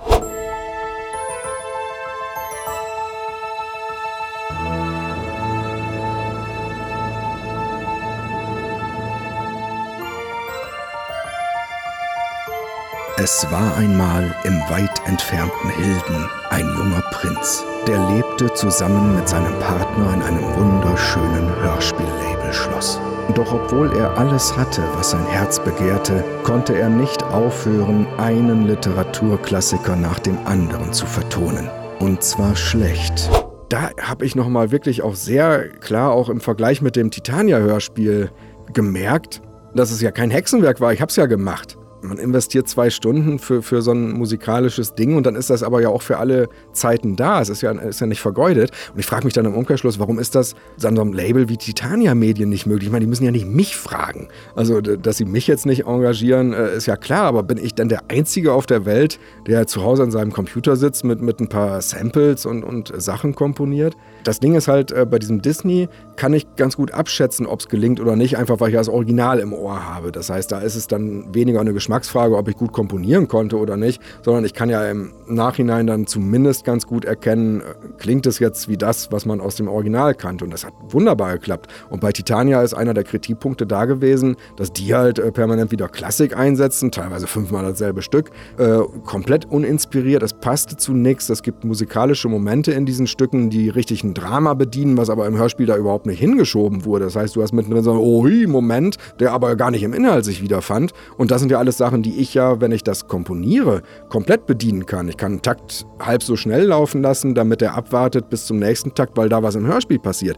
[13.29, 19.59] Es war einmal im weit entfernten Hilden ein junger Prinz, der lebte zusammen mit seinem
[19.59, 23.01] Partner in einem wunderschönen Hörspiellabelschloss.
[23.35, 29.97] Doch obwohl er alles hatte, was sein Herz begehrte, konnte er nicht aufhören, einen Literaturklassiker
[29.97, 31.69] nach dem anderen zu vertonen.
[31.99, 33.29] Und zwar schlecht.
[33.69, 38.31] Da habe ich nochmal wirklich auch sehr klar, auch im Vergleich mit dem Titania-Hörspiel,
[38.73, 39.43] gemerkt,
[39.75, 40.93] dass es ja kein Hexenwerk war.
[40.93, 41.77] Ich habe es ja gemacht.
[42.07, 45.81] Man investiert zwei Stunden für, für so ein musikalisches Ding und dann ist das aber
[45.81, 47.41] ja auch für alle Zeiten da.
[47.41, 48.71] Es ist ja, ist ja nicht vergeudet.
[48.93, 52.15] Und ich frage mich dann im Umkehrschluss, warum ist das so einem Label wie Titania
[52.15, 52.87] Medien nicht möglich?
[52.87, 54.29] Ich meine, die müssen ja nicht mich fragen.
[54.55, 57.89] Also, dass sie mich jetzt nicht engagieren, äh, ist ja klar, aber bin ich dann
[57.89, 61.49] der Einzige auf der Welt, der zu Hause an seinem Computer sitzt mit, mit ein
[61.49, 63.97] paar Samples und, und Sachen komponiert?
[64.27, 67.69] Das Ding ist halt, äh, bei diesem Disney kann ich ganz gut abschätzen, ob es
[67.69, 70.11] gelingt oder nicht, einfach weil ich das Original im Ohr habe.
[70.11, 73.77] Das heißt, da ist es dann weniger eine Geschmacksfrage, ob ich gut komponieren konnte oder
[73.77, 77.65] nicht, sondern ich kann ja im Nachhinein dann zumindest ganz gut erkennen, äh,
[77.99, 80.45] klingt es jetzt wie das, was man aus dem Original kannte.
[80.45, 81.71] Und das hat wunderbar geklappt.
[81.89, 85.89] Und bei Titania ist einer der Kritikpunkte da gewesen, dass die halt äh, permanent wieder
[85.89, 90.25] Klassik einsetzen, teilweise fünfmal dasselbe Stück, äh, komplett uninspiriert.
[90.25, 91.29] Es passte zu nichts.
[91.29, 95.37] Es gibt musikalische Momente in diesen Stücken, die richtig ein Drama bedienen, was aber im
[95.37, 97.05] Hörspiel da überhaupt nicht hingeschoben wurde.
[97.05, 100.43] Das heißt, du hast mittendrin so einen Oi-Moment, der aber gar nicht im Inhalt sich
[100.43, 100.93] wiederfand.
[101.17, 104.87] Und das sind ja alles Sachen, die ich ja, wenn ich das komponiere, komplett bedienen
[104.87, 105.09] kann.
[105.09, 108.95] Ich kann einen Takt halb so schnell laufen lassen, damit er abwartet bis zum nächsten
[108.95, 110.37] Takt, weil da was im Hörspiel passiert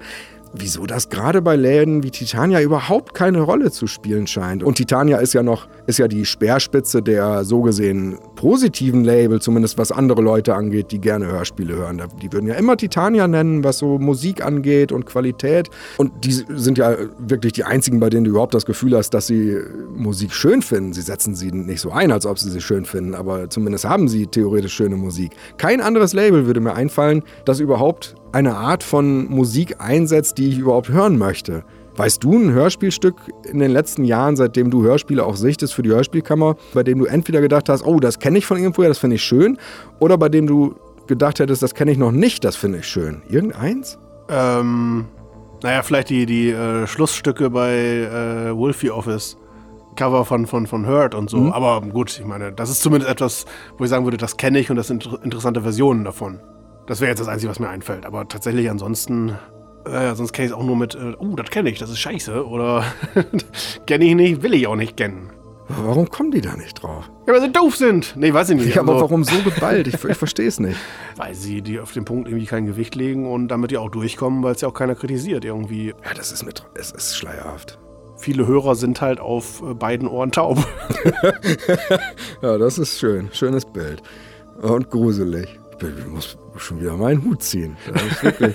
[0.52, 4.62] wieso das gerade bei Läden wie Titania überhaupt keine Rolle zu spielen scheint.
[4.62, 9.78] Und Titania ist ja noch, ist ja die Speerspitze der so gesehen positiven Label, zumindest
[9.78, 12.00] was andere Leute angeht, die gerne Hörspiele hören.
[12.22, 15.70] Die würden ja immer Titania nennen, was so Musik angeht und Qualität.
[15.96, 19.26] Und die sind ja wirklich die einzigen, bei denen du überhaupt das Gefühl hast, dass
[19.26, 19.56] sie
[19.92, 20.92] Musik schön finden.
[20.92, 24.06] Sie setzen sie nicht so ein, als ob sie sie schön finden, aber zumindest haben
[24.06, 25.32] sie theoretisch schöne Musik.
[25.56, 30.58] Kein anderes Label würde mir einfallen, das überhaupt eine Art von Musik einsetzt, die ich
[30.58, 31.64] überhaupt hören möchte.
[31.98, 33.16] Weißt du ein Hörspielstück
[33.50, 37.06] in den letzten Jahren, seitdem du Hörspiele auch sichtest für die Hörspielkammer, bei dem du
[37.06, 39.58] entweder gedacht hast, oh, das kenne ich von irgendwoher, das finde ich schön,
[39.98, 40.76] oder bei dem du
[41.08, 43.22] gedacht hättest, das kenne ich noch nicht, das finde ich schön?
[43.28, 43.98] Irgendeins?
[44.28, 45.06] Ähm,
[45.64, 49.36] naja, vielleicht die, die äh, Schlussstücke bei äh, Wolfie Office.
[49.96, 51.38] Cover von, von, von Hurt und so.
[51.38, 51.52] Mhm.
[51.52, 53.44] Aber gut, ich meine, das ist zumindest etwas,
[53.76, 56.38] wo ich sagen würde, das kenne ich und das sind interessante Versionen davon.
[56.86, 58.06] Das wäre jetzt das Einzige, was mir einfällt.
[58.06, 59.36] Aber tatsächlich ansonsten,
[59.88, 61.98] äh, sonst kenne ich es auch nur mit, äh, uh, das kenne ich, das ist
[61.98, 62.46] scheiße.
[62.46, 62.84] Oder
[63.86, 65.30] kenne ich nicht, will ich auch nicht kennen.
[65.68, 67.10] Warum kommen die da nicht drauf?
[67.26, 68.14] Ja, weil sie doof sind.
[68.16, 68.74] Nee, weiß ich nicht.
[68.74, 69.86] Ja, aber also, warum so geballt?
[69.86, 70.78] Ich, ich verstehe es nicht.
[71.16, 74.42] Weil sie die auf den Punkt irgendwie kein Gewicht legen und damit die auch durchkommen,
[74.42, 75.88] weil es ja auch keiner kritisiert irgendwie.
[75.88, 77.78] Ja, das ist mit, es ist schleierhaft.
[78.16, 80.58] Viele Hörer sind halt auf äh, beiden Ohren taub.
[82.42, 83.28] ja, das ist schön.
[83.32, 84.02] Schönes Bild.
[84.62, 85.58] Und gruselig.
[85.80, 87.76] Ich muss schon wieder meinen Hut ziehen.
[88.22, 88.54] Wirklich,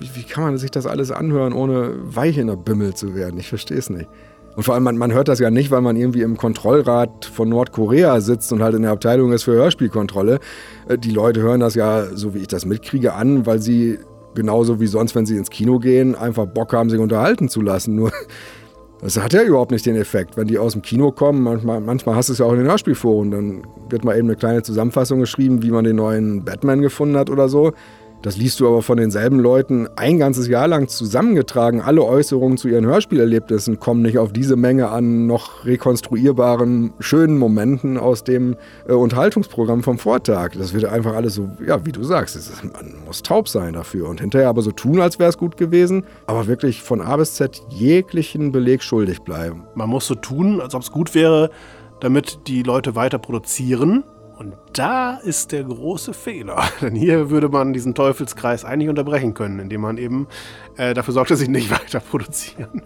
[0.00, 3.38] wie, wie, kann man sich das alles anhören, ohne weich in der Bimmel zu werden?
[3.38, 4.08] Ich verstehe es nicht.
[4.56, 7.48] Und vor allem, man, man, hört das ja nicht, weil man irgendwie im Kontrollrat von
[7.48, 10.40] Nordkorea sitzt und halt in der Abteilung ist für Hörspielkontrolle.
[10.88, 13.98] Äh, die Leute hören das ja, so wie ich das mitkriege, an, weil sie
[14.34, 17.94] genauso wie sonst, wenn sie ins Kino gehen, einfach Bock haben, sich unterhalten zu lassen.
[17.94, 18.10] Nur
[19.00, 20.36] das hat ja überhaupt nicht den Effekt.
[20.36, 22.68] Wenn die aus dem Kino kommen, manchmal, manchmal hast du es ja auch in den
[22.68, 27.16] Hörspielforen, dann wird mal eben eine kleine Zusammenfassung geschrieben, wie man den neuen Batman gefunden
[27.16, 27.72] hat oder so.
[28.20, 31.80] Das liest du aber von denselben Leuten ein ganzes Jahr lang zusammengetragen.
[31.80, 37.96] Alle Äußerungen zu ihren Hörspielerlebnissen kommen nicht auf diese Menge an noch rekonstruierbaren, schönen Momenten
[37.96, 38.56] aus dem
[38.88, 40.56] äh, Unterhaltungsprogramm vom Vortag.
[40.58, 44.08] Das wird einfach alles so, ja, wie du sagst, ist, man muss taub sein dafür
[44.08, 47.34] und hinterher aber so tun, als wäre es gut gewesen, aber wirklich von A bis
[47.34, 49.62] Z jeglichen Beleg schuldig bleiben.
[49.76, 51.50] Man muss so tun, als ob es gut wäre,
[52.00, 54.02] damit die Leute weiter produzieren
[54.38, 56.62] und da ist der große Fehler.
[56.80, 60.28] Denn hier würde man diesen Teufelskreis eigentlich unterbrechen können, indem man eben
[60.76, 62.82] äh, dafür sorgt, dass sie nicht weiter produzieren.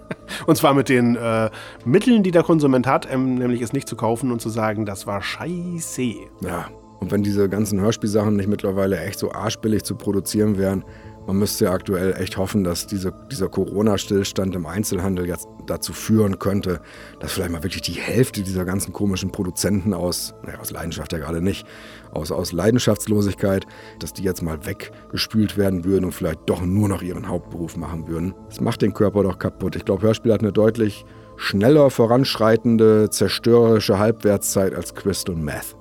[0.47, 1.51] Und zwar mit den äh,
[1.85, 5.07] Mitteln, die der Konsument hat, ähm, nämlich es nicht zu kaufen und zu sagen, das
[5.07, 6.15] war scheiße.
[6.41, 6.69] Ja,
[7.01, 10.85] und wenn diese ganzen Hörspielsachen nicht mittlerweile echt so arschbillig zu produzieren wären,
[11.27, 16.39] man müsste ja aktuell echt hoffen, dass diese, dieser Corona-Stillstand im Einzelhandel jetzt dazu führen
[16.39, 16.81] könnte,
[17.21, 21.19] dass vielleicht mal wirklich die Hälfte dieser ganzen komischen Produzenten aus, naja, aus Leidenschaft ja
[21.19, 21.67] gerade nicht,
[22.11, 23.67] aus, aus Leidenschaftslosigkeit,
[24.01, 28.09] dass die jetzt mal weggespült werden würden und vielleicht doch nur noch ihren Hauptberuf machen
[28.09, 28.35] würden.
[28.49, 29.77] Das macht den Körper doch kaputt.
[29.77, 31.05] Ich glaube, Hörspiel hat eine deutlich
[31.37, 35.77] schneller voranschreitende, zerstörerische Halbwertszeit als Crystal Meth.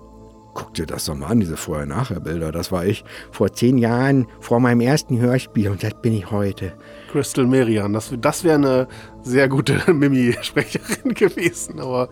[0.53, 2.51] Guck dir das doch mal an, diese Vorher-Nachher-Bilder.
[2.51, 6.73] Das war ich vor zehn Jahren vor meinem ersten Hörspiel und das bin ich heute.
[7.11, 8.87] Crystal Merian, das, das wäre eine
[9.23, 12.09] sehr gute Mimi-Sprecherin gewesen, aber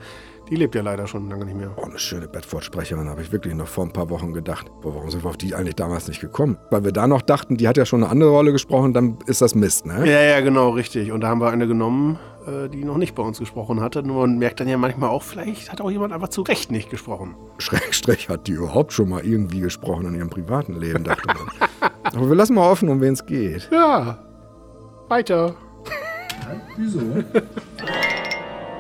[0.50, 1.72] die lebt ja leider schon lange nicht mehr.
[1.76, 4.68] Oh, eine schöne Bedford-Sprecherin, habe ich wirklich noch vor ein paar Wochen gedacht.
[4.82, 6.58] Boah, warum sind wir auf die eigentlich damals nicht gekommen?
[6.72, 9.42] Weil wir da noch dachten, die hat ja schon eine andere Rolle gesprochen, dann ist
[9.42, 10.10] das Mist, ne?
[10.10, 11.12] Ja, ja, genau, richtig.
[11.12, 14.02] Und da haben wir eine genommen, äh, die noch nicht bei uns gesprochen hatte.
[14.02, 16.90] Nur man merkt dann ja manchmal auch, vielleicht hat auch jemand einfach zu Recht nicht
[16.90, 17.36] gesprochen.
[17.60, 21.92] Schrägstrich hat die überhaupt schon mal irgendwie gesprochen in ihrem privaten Leben, dachte man.
[22.04, 23.70] Aber wir lassen mal offen, um wen es geht.
[23.72, 24.18] Ja,
[25.10, 25.56] weiter.
[26.78, 27.02] Wieso?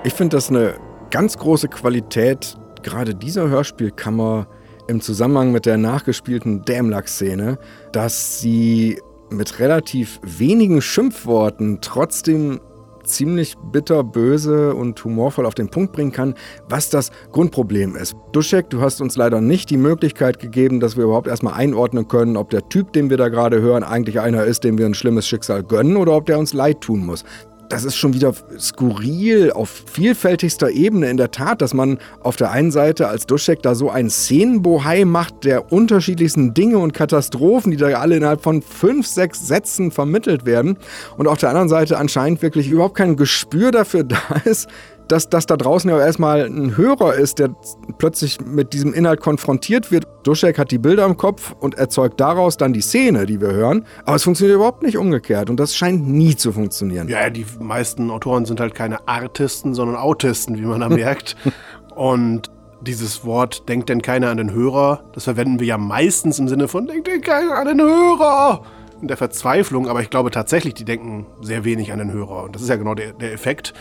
[0.04, 0.76] Ich finde das eine
[1.12, 4.48] ganz große Qualität gerade dieser Hörspielkammer
[4.88, 7.60] im Zusammenhang mit der nachgespielten Dämlack-Szene,
[7.92, 12.60] dass sie mit relativ wenigen Schimpfworten trotzdem
[13.04, 16.36] ziemlich bitter, böse und humorvoll auf den Punkt bringen kann,
[16.68, 18.16] was das Grundproblem ist.
[18.32, 22.38] Duschek, du hast uns leider nicht die Möglichkeit gegeben, dass wir überhaupt erstmal einordnen können,
[22.38, 25.28] ob der Typ, den wir da gerade hören, eigentlich einer ist, dem wir ein schlimmes
[25.28, 27.24] Schicksal gönnen oder ob der uns leid tun muss
[27.70, 32.52] das ist schon wieder skurril auf vielfältigster Ebene in der Tat, dass man auf der
[32.52, 37.78] einen Seite als Duschek da so einen Szenenbohai macht der unterschiedlichsten Dinge und Katastrophen, die
[37.78, 40.78] da alle innerhalb von fünf, sechs Sätzen vermittelt werden.
[41.18, 44.68] Und auf der anderen Seite anscheinend wirklich überhaupt kein Gespür dafür da ist,
[45.10, 47.50] dass das da draußen ja erstmal ein Hörer ist, der
[47.98, 50.08] plötzlich mit diesem Inhalt konfrontiert wird.
[50.24, 53.86] Duschek hat die Bilder im Kopf und erzeugt daraus dann die Szene, die wir hören.
[54.06, 57.08] Aber es funktioniert überhaupt nicht umgekehrt und das scheint nie zu funktionieren.
[57.08, 61.36] Ja, die meisten Autoren sind halt keine Artisten, sondern Autisten, wie man da merkt.
[61.96, 66.48] und dieses Wort denkt denn keiner an den Hörer, das verwenden wir ja meistens im
[66.48, 68.64] Sinne von denkt denn keiner an den Hörer
[69.02, 72.56] in der Verzweiflung, aber ich glaube tatsächlich, die denken sehr wenig an den Hörer und
[72.56, 73.74] das ist ja genau der, der Effekt.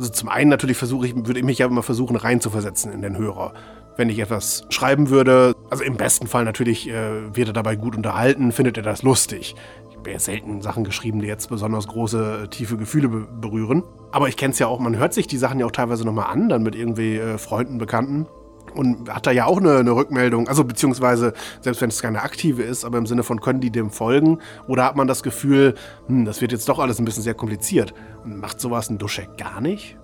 [0.00, 3.18] Also zum einen natürlich versuche ich, würde ich mich ja immer versuchen reinzuversetzen in den
[3.18, 3.52] Hörer.
[3.98, 7.94] Wenn ich etwas schreiben würde, also im besten Fall natürlich äh, wird er dabei gut
[7.94, 9.56] unterhalten, findet er das lustig.
[9.90, 13.82] Ich habe ja selten Sachen geschrieben, die jetzt besonders große, tiefe Gefühle be berühren.
[14.10, 16.32] Aber ich kenne es ja auch, man hört sich die Sachen ja auch teilweise nochmal
[16.32, 18.26] an, dann mit irgendwie äh, Freunden, Bekannten.
[18.74, 22.62] Und hat da ja auch eine, eine, Rückmeldung, also beziehungsweise, selbst wenn es keine aktive
[22.62, 24.38] ist, aber im Sinne von, können die dem folgen?
[24.66, 25.74] Oder hat man das Gefühl,
[26.06, 27.92] hm, das wird jetzt doch alles ein bisschen sehr kompliziert?
[28.24, 29.96] Und macht sowas ein Duschek gar nicht?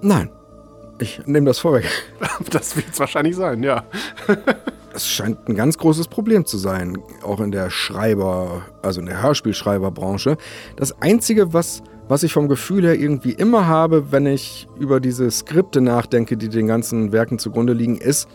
[0.00, 0.30] Nein.
[1.00, 1.86] Ich nehme das vorweg.
[2.50, 3.84] Das wird es wahrscheinlich sein, ja.
[4.94, 9.22] Es scheint ein ganz großes Problem zu sein, auch in der Schreiber, also in der
[9.22, 10.36] Hörspielschreiberbranche.
[10.76, 15.30] Das Einzige, was, was ich vom Gefühl her irgendwie immer habe, wenn ich über diese
[15.30, 18.28] Skripte nachdenke, die den ganzen Werken zugrunde liegen, ist,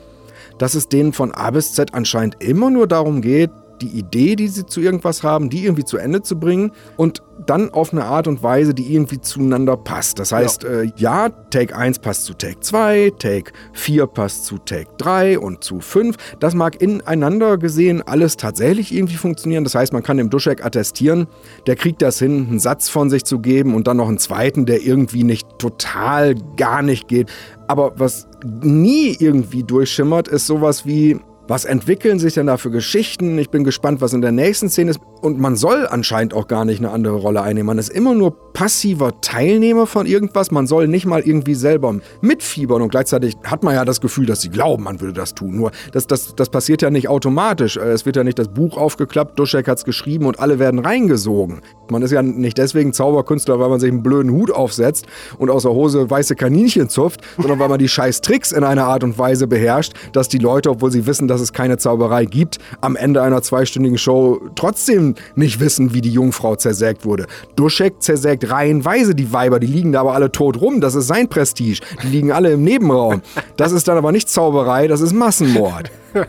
[0.58, 3.52] dass es denen von A bis Z anscheinend immer nur darum geht,
[3.84, 7.72] die Idee, die sie zu irgendwas haben, die irgendwie zu Ende zu bringen und dann
[7.72, 10.20] auf eine Art und Weise, die irgendwie zueinander passt.
[10.20, 14.58] Das heißt, ja, äh, ja Take 1 passt zu Take 2, Take 4 passt zu
[14.60, 16.16] Take 3 und zu 5.
[16.40, 19.64] Das mag ineinander gesehen alles tatsächlich irgendwie funktionieren.
[19.64, 21.28] Das heißt, man kann dem Duschek attestieren,
[21.68, 24.66] der kriegt das hin, einen Satz von sich zu geben und dann noch einen zweiten,
[24.66, 27.30] der irgendwie nicht total gar nicht geht.
[27.68, 28.28] Aber was
[28.62, 33.38] nie irgendwie durchschimmert, ist sowas wie, was entwickeln sich denn da für Geschichten?
[33.38, 35.00] Ich bin gespannt, was in der nächsten Szene ist.
[35.24, 37.68] Und man soll anscheinend auch gar nicht eine andere Rolle einnehmen.
[37.68, 40.52] Man ist immer nur passiver Teilnehmer von irgendwas.
[40.52, 42.82] Man soll nicht mal irgendwie selber mitfiebern.
[42.82, 45.56] Und gleichzeitig hat man ja das Gefühl, dass sie glauben, man würde das tun.
[45.56, 47.78] Nur das, das, das passiert ja nicht automatisch.
[47.78, 51.62] Es wird ja nicht das Buch aufgeklappt, Duschek hat es geschrieben und alle werden reingesogen.
[51.90, 55.06] Man ist ja nicht deswegen Zauberkünstler, weil man sich einen blöden Hut aufsetzt
[55.38, 58.86] und aus der Hose weiße Kaninchen zupft, sondern weil man die scheiß Tricks in einer
[58.86, 62.58] Art und Weise beherrscht, dass die Leute, obwohl sie wissen, dass es keine Zauberei gibt,
[62.82, 67.28] am Ende einer zweistündigen Show trotzdem nicht wissen, wie die Jungfrau zersägt wurde.
[67.56, 71.28] Duschek zersägt reihenweise die Weiber, die liegen da aber alle tot rum, das ist sein
[71.28, 71.82] Prestige.
[72.04, 73.22] Die liegen alle im Nebenraum.
[73.58, 75.92] Das ist dann aber nicht Zauberei, das ist Massenmord.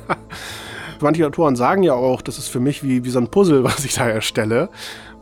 [1.01, 3.85] Manche Autoren sagen ja auch, das ist für mich wie, wie so ein Puzzle, was
[3.85, 4.69] ich da erstelle.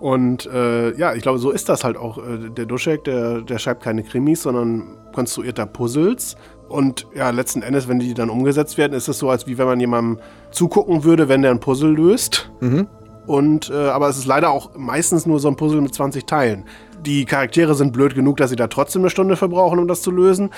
[0.00, 2.18] Und äh, ja, ich glaube, so ist das halt auch.
[2.18, 6.36] Äh, der Duschek, der, der schreibt keine Krimis, sondern konstruiert da Puzzles.
[6.68, 9.66] Und ja, letzten Endes, wenn die dann umgesetzt werden, ist es so, als wie wenn
[9.66, 10.18] man jemandem
[10.50, 12.50] zugucken würde, wenn der ein Puzzle löst.
[12.60, 12.88] Mhm.
[13.26, 16.64] Und, äh, aber es ist leider auch meistens nur so ein Puzzle mit 20 Teilen.
[17.04, 20.10] Die Charaktere sind blöd genug, dass sie da trotzdem eine Stunde verbrauchen, um das zu
[20.10, 20.50] lösen.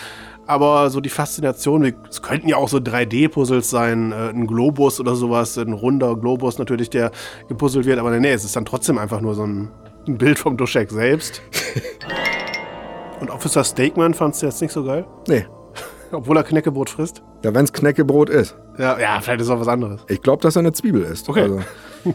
[0.46, 5.14] Aber so die Faszination, es könnten ja auch so 3D-Puzzles sein, äh, ein Globus oder
[5.14, 7.12] sowas, ein runder Globus natürlich, der
[7.48, 7.98] gepuzzelt wird.
[7.98, 9.70] Aber nee, es ist dann trotzdem einfach nur so ein,
[10.06, 11.42] ein Bild vom Duschek selbst.
[13.20, 15.06] Und Officer Steakman fandst du jetzt nicht so geil?
[15.28, 15.46] Nee.
[16.12, 17.22] Obwohl er Knäckebrot frisst?
[17.42, 18.56] Ja, wenn es Knäckebrot ist.
[18.78, 20.02] Ja, ja, vielleicht ist es auch was anderes.
[20.08, 21.28] Ich glaube, dass er eine Zwiebel ist.
[21.28, 21.42] Okay.
[21.42, 21.60] Also,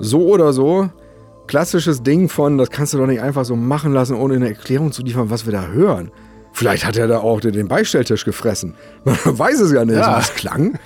[0.00, 0.88] so oder so,
[1.46, 4.92] klassisches Ding von, das kannst du doch nicht einfach so machen lassen, ohne eine Erklärung
[4.92, 6.10] zu liefern, was wir da hören.
[6.52, 8.74] Vielleicht hat er da auch den Beistelltisch gefressen.
[9.04, 10.16] Man weiß es ja nicht, ja.
[10.16, 10.78] wie es klang.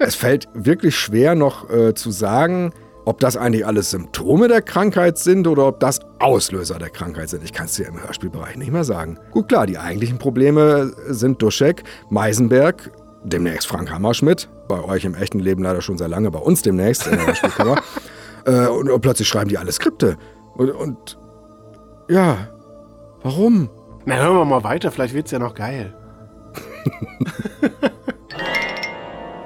[0.00, 2.72] es fällt wirklich schwer noch äh, zu sagen,
[3.04, 7.42] ob das eigentlich alles Symptome der Krankheit sind oder ob das Auslöser der Krankheit sind.
[7.44, 9.18] Ich kann es dir im Hörspielbereich nicht mehr sagen.
[9.32, 12.90] Gut, klar, die eigentlichen Probleme sind Duschek, Meisenberg,
[13.24, 17.06] demnächst Frank Hammerschmidt, bei euch im echten Leben leider schon sehr lange, bei uns demnächst
[17.06, 17.82] in der Hörspielkammer.
[18.46, 20.16] äh, und, und, plötzlich schreiben die alle Skripte.
[20.54, 21.18] Und, und
[22.08, 22.48] ja,
[23.22, 23.70] warum?
[24.04, 25.94] Na, hören wir mal weiter, vielleicht wird es ja noch geil.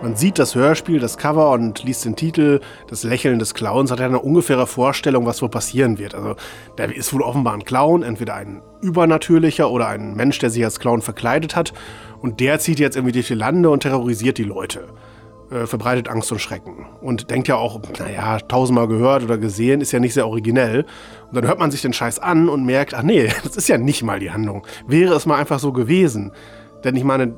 [0.03, 2.61] Man sieht das Hörspiel, das Cover und liest den Titel.
[2.87, 6.15] Das Lächeln des Clowns hat ja eine ungefähre Vorstellung, was wohl passieren wird.
[6.15, 6.37] Also,
[6.77, 10.79] da ist wohl offenbar ein Clown, entweder ein übernatürlicher oder ein Mensch, der sich als
[10.79, 11.73] Clown verkleidet hat.
[12.21, 14.85] Und der zieht jetzt irgendwie durch die Lande und terrorisiert die Leute.
[15.49, 16.87] Äh, verbreitet Angst und Schrecken.
[17.01, 20.85] Und denkt ja auch, naja, tausendmal gehört oder gesehen, ist ja nicht sehr originell.
[21.29, 23.79] Und dann hört man sich den Scheiß an und merkt, ach nee, das ist ja
[23.79, 24.67] nicht mal die Handlung.
[24.89, 26.33] Wäre es mal einfach so gewesen.
[26.83, 27.35] Denn ich meine,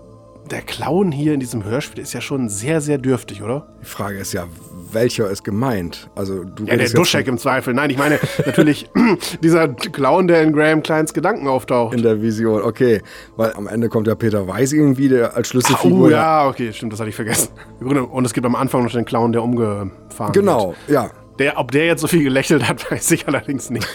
[0.51, 3.67] der Clown hier in diesem Hörspiel ist ja schon sehr, sehr dürftig, oder?
[3.83, 4.47] Die Frage ist ja,
[4.93, 6.11] welcher ist gemeint?
[6.15, 7.75] Also du ja, der Duschek im Zweifel.
[7.75, 8.89] Nein, ich meine natürlich
[9.43, 11.95] dieser Clown, der in Graham Kleins Gedanken auftaucht.
[11.95, 13.03] In der Vision, okay.
[13.37, 16.09] Weil am Ende kommt ja Peter Weiß irgendwie der als Schlüsselfigur.
[16.09, 17.51] Oh ja, okay, stimmt, das hatte ich vergessen.
[17.81, 20.87] Und es gibt am Anfang noch den Clown, der umgefahren genau, wird.
[20.87, 21.11] Genau, ja.
[21.39, 23.89] Der, ob der jetzt so viel gelächelt hat, weiß ich allerdings nicht.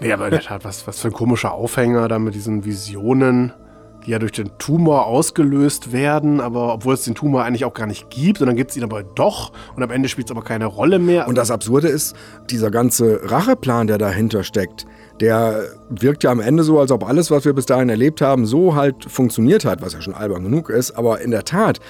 [0.00, 3.52] Nee, aber in der Tat, was, was für ein komischer Aufhänger da mit diesen Visionen
[4.06, 7.86] die ja durch den Tumor ausgelöst werden, aber obwohl es den Tumor eigentlich auch gar
[7.86, 10.42] nicht gibt und dann gibt es ihn aber doch und am Ende spielt es aber
[10.42, 11.26] keine Rolle mehr.
[11.26, 12.14] Und das Absurde ist,
[12.50, 14.86] dieser ganze Racheplan, der dahinter steckt,
[15.20, 18.46] der wirkt ja am Ende so, als ob alles, was wir bis dahin erlebt haben,
[18.46, 21.80] so halt funktioniert hat, was ja schon albern genug ist, aber in der Tat,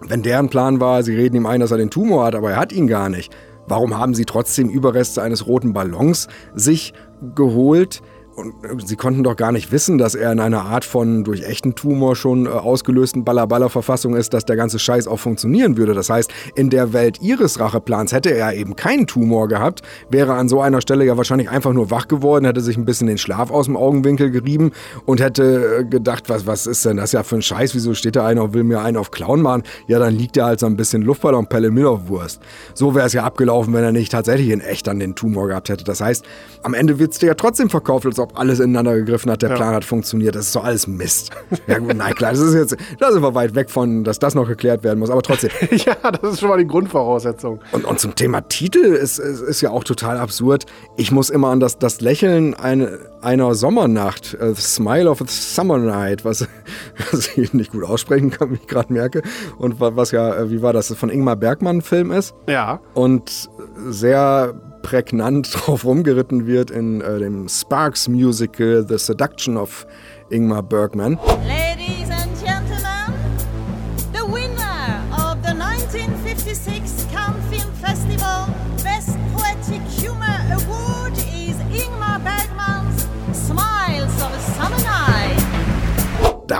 [0.00, 2.56] wenn deren Plan war, sie reden ihm ein, dass er den Tumor hat, aber er
[2.56, 3.32] hat ihn gar nicht,
[3.68, 6.94] warum haben sie trotzdem Überreste eines roten Ballons sich
[7.34, 8.02] geholt?
[8.36, 11.74] Und sie konnten doch gar nicht wissen, dass er in einer Art von durch echten
[11.74, 15.94] Tumor schon äh, ausgelösten Baller-Baller-Verfassung ist, dass der ganze Scheiß auch funktionieren würde.
[15.94, 20.48] Das heißt, in der Welt ihres Racheplans hätte er eben keinen Tumor gehabt, wäre an
[20.48, 23.50] so einer Stelle ja wahrscheinlich einfach nur wach geworden, hätte sich ein bisschen den Schlaf
[23.50, 24.70] aus dem Augenwinkel gerieben
[25.06, 27.74] und hätte äh, gedacht, was, was ist denn das ja für ein Scheiß?
[27.74, 29.64] Wieso steht da einer und will mir einen auf Clown machen?
[29.88, 32.40] Ja, dann liegt er halt so ein bisschen Luftballonpelle mit auf Wurst.
[32.74, 35.68] So wäre es ja abgelaufen, wenn er nicht tatsächlich in echt dann den Tumor gehabt
[35.68, 35.84] hätte.
[35.84, 36.24] Das heißt,
[36.62, 39.50] am Ende wird es dir ja trotzdem verkauft, als ob alles ineinander gegriffen hat, der
[39.50, 39.56] ja.
[39.56, 40.34] Plan hat funktioniert.
[40.34, 41.30] Das ist doch alles Mist.
[41.66, 44.34] Ja gut, nein, klar, das ist jetzt, da sind wir weit weg von, dass das
[44.34, 45.50] noch geklärt werden muss, aber trotzdem.
[45.70, 47.60] ja, das ist schon mal die Grundvoraussetzung.
[47.72, 50.66] Und, und zum Thema Titel ist, ist, ist, ja auch total absurd.
[50.96, 55.78] Ich muss immer an das, das Lächeln eine, einer Sommernacht, uh, Smile of a Summer
[55.78, 56.46] Night, was,
[57.10, 59.22] was ich nicht gut aussprechen kann, wie ich gerade merke.
[59.58, 62.34] Und was ja, äh, wie war das, von Ingmar Bergmann Film ist.
[62.48, 62.80] Ja.
[62.94, 63.48] Und
[63.88, 69.86] sehr prägnant drauf rumgeritten wird in äh, dem Sparks Musical The Seduction of
[70.30, 71.18] Ingmar Bergman.
[71.46, 71.59] Ladies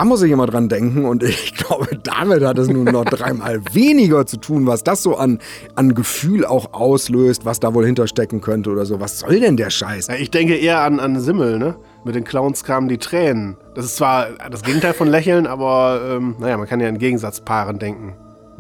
[0.01, 3.61] Da muss ich immer dran denken und ich glaube, damit hat es nun noch dreimal
[3.75, 5.41] weniger zu tun, was das so an,
[5.75, 8.99] an Gefühl auch auslöst, was da wohl hinterstecken könnte oder so.
[8.99, 10.07] Was soll denn der Scheiß?
[10.07, 11.77] Ja, ich denke eher an, an Simmel, ne?
[12.03, 13.59] Mit den Clowns kamen die Tränen.
[13.75, 17.79] Das ist zwar das Gegenteil von Lächeln, aber ähm, naja, man kann ja in Gegensatzpaaren
[17.79, 18.15] denken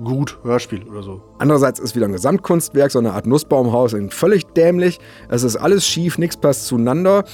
[0.04, 1.22] gut Hörspiel oder so.
[1.38, 4.98] Andererseits ist wieder ein Gesamtkunstwerk, so eine Art Nussbaumhaus, völlig dämlich.
[5.28, 7.24] Es ist alles schief, nichts passt zueinander.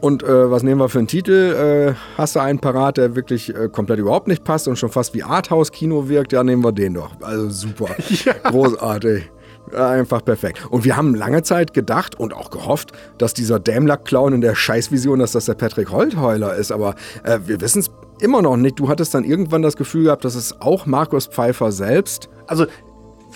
[0.00, 1.94] Und äh, was nehmen wir für einen Titel?
[1.94, 5.14] Äh, hast du einen parat, der wirklich äh, komplett überhaupt nicht passt und schon fast
[5.14, 6.32] wie Arthouse-Kino wirkt?
[6.32, 7.10] Ja, nehmen wir den doch.
[7.20, 7.88] Also super.
[8.08, 8.34] ja.
[8.44, 9.30] Großartig.
[9.74, 10.66] Einfach perfekt.
[10.70, 15.18] Und wir haben lange Zeit gedacht und auch gehofft, dass dieser Dämlack-Clown in der Scheißvision,
[15.18, 16.72] dass das der Patrick Holtheuler ist.
[16.72, 16.94] Aber
[17.24, 17.90] äh, wir wissen es
[18.20, 18.78] immer noch nicht.
[18.78, 22.28] Du hattest dann irgendwann das Gefühl gehabt, dass es auch Markus Pfeiffer selbst.
[22.46, 22.66] Also,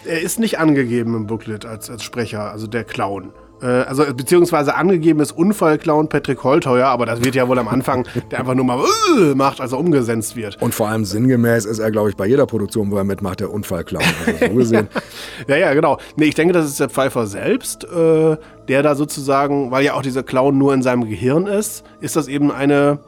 [0.05, 3.33] er ist nicht angegeben im Booklet als, als Sprecher, also der Clown.
[3.63, 8.07] Äh, also beziehungsweise angegeben ist Unfallclown Patrick Holtheuer, aber das wird ja wohl am Anfang,
[8.31, 10.61] der einfach nur mal uh, macht, als er umgesetzt wird.
[10.61, 13.51] Und vor allem sinngemäß ist er, glaube ich, bei jeder Produktion, wo er mitmacht, der
[13.51, 14.03] Unfallclown.
[14.27, 14.89] Also so gesehen.
[15.47, 15.99] ja, ja, genau.
[16.17, 18.37] Nee, ich denke, das ist der Pfeiffer selbst, äh,
[18.69, 22.29] der da sozusagen, weil ja auch dieser Clown nur in seinem Gehirn ist, ist das
[22.29, 22.99] eben eine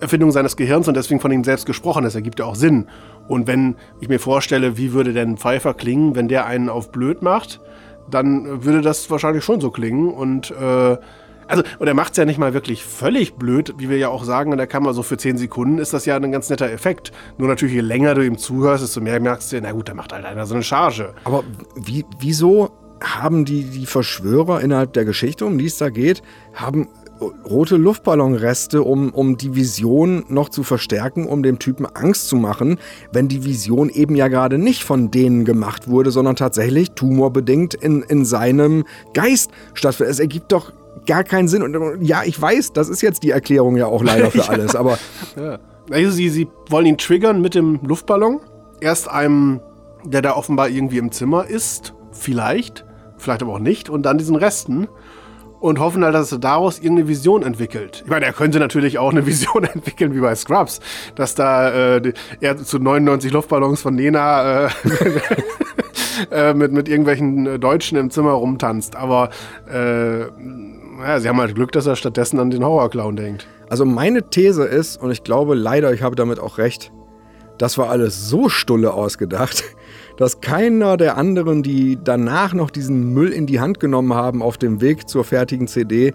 [0.00, 2.04] Erfindung seines Gehirns und deswegen von ihm selbst gesprochen.
[2.04, 2.86] Das ergibt ja auch Sinn.
[3.28, 7.22] Und wenn ich mir vorstelle, wie würde denn Pfeiffer klingen, wenn der einen auf blöd
[7.22, 7.60] macht,
[8.10, 10.08] dann würde das wahrscheinlich schon so klingen.
[10.12, 10.96] Und äh,
[11.50, 14.22] also, und er macht es ja nicht mal wirklich völlig blöd, wie wir ja auch
[14.22, 17.10] sagen in der Kamera, so für 10 Sekunden ist das ja ein ganz netter Effekt.
[17.38, 20.12] Nur natürlich, je länger du ihm zuhörst, desto mehr merkst du, na gut, da macht
[20.12, 21.12] halt einer so eine Charge.
[21.24, 21.42] Aber
[21.74, 22.70] wie, wieso
[23.02, 26.22] haben die, die Verschwörer innerhalb der Geschichte, um die es da geht,
[26.54, 26.88] haben
[27.20, 32.78] rote Luftballonreste, um, um die Vision noch zu verstärken, um dem Typen Angst zu machen,
[33.12, 38.02] wenn die Vision eben ja gerade nicht von denen gemacht wurde, sondern tatsächlich tumorbedingt in,
[38.02, 40.14] in seinem Geist stattfindet.
[40.14, 40.72] Es ergibt doch
[41.06, 41.62] gar keinen Sinn.
[41.62, 44.98] Und ja, ich weiß, das ist jetzt die Erklärung ja auch leider für alles, aber.
[45.36, 45.58] Ja.
[45.90, 48.40] Also sie, sie wollen ihn triggern mit dem Luftballon.
[48.80, 49.60] Erst einem,
[50.04, 52.84] der da offenbar irgendwie im Zimmer ist, vielleicht,
[53.16, 54.88] vielleicht aber auch nicht, und dann diesen Resten
[55.60, 58.02] und hoffen halt, dass er daraus irgendeine Vision entwickelt.
[58.04, 60.80] Ich meine, er könnte natürlich auch eine Vision entwickeln wie bei Scrubs,
[61.14, 64.70] dass da äh, er zu 99 Luftballons von Nena äh,
[66.30, 68.96] äh, mit, mit irgendwelchen Deutschen im Zimmer rumtanzt.
[68.96, 69.30] Aber
[69.70, 73.46] äh, ja, sie haben halt Glück, dass er stattdessen an den Horrorclown denkt.
[73.68, 76.92] Also meine These ist, und ich glaube leider, ich habe damit auch recht,
[77.58, 79.64] das war alles so stulle ausgedacht,
[80.20, 84.58] dass keiner der anderen, die danach noch diesen Müll in die Hand genommen haben auf
[84.58, 86.12] dem Weg zur fertigen CD,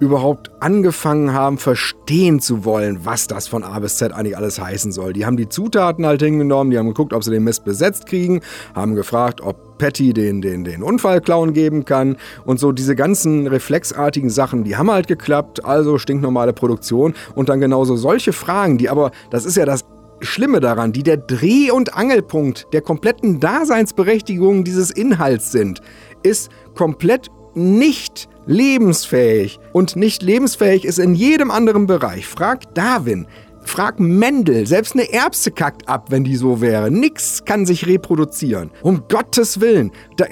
[0.00, 4.92] überhaupt angefangen haben, verstehen zu wollen, was das von A bis Z eigentlich alles heißen
[4.92, 5.14] soll.
[5.14, 8.42] Die haben die Zutaten halt hingenommen, die haben geguckt, ob sie den Mist besetzt kriegen,
[8.74, 14.28] haben gefragt, ob Patty den, den, den Unfallclown geben kann und so diese ganzen reflexartigen
[14.28, 19.10] Sachen, die haben halt geklappt, also stinknormale Produktion und dann genauso solche Fragen, die aber,
[19.30, 19.86] das ist ja das
[20.20, 25.80] Schlimme daran, die der Dreh- und Angelpunkt der kompletten Daseinsberechtigung dieses Inhalts sind,
[26.22, 29.58] ist komplett nicht lebensfähig.
[29.72, 32.26] Und nicht lebensfähig ist in jedem anderen Bereich.
[32.26, 33.26] Frag Darwin.
[33.64, 36.90] Frag Mendel, selbst eine Erbse kackt ab, wenn die so wäre.
[36.90, 38.70] Nix kann sich reproduzieren.
[38.82, 39.92] Um Gottes Willen.
[40.16, 40.24] Da,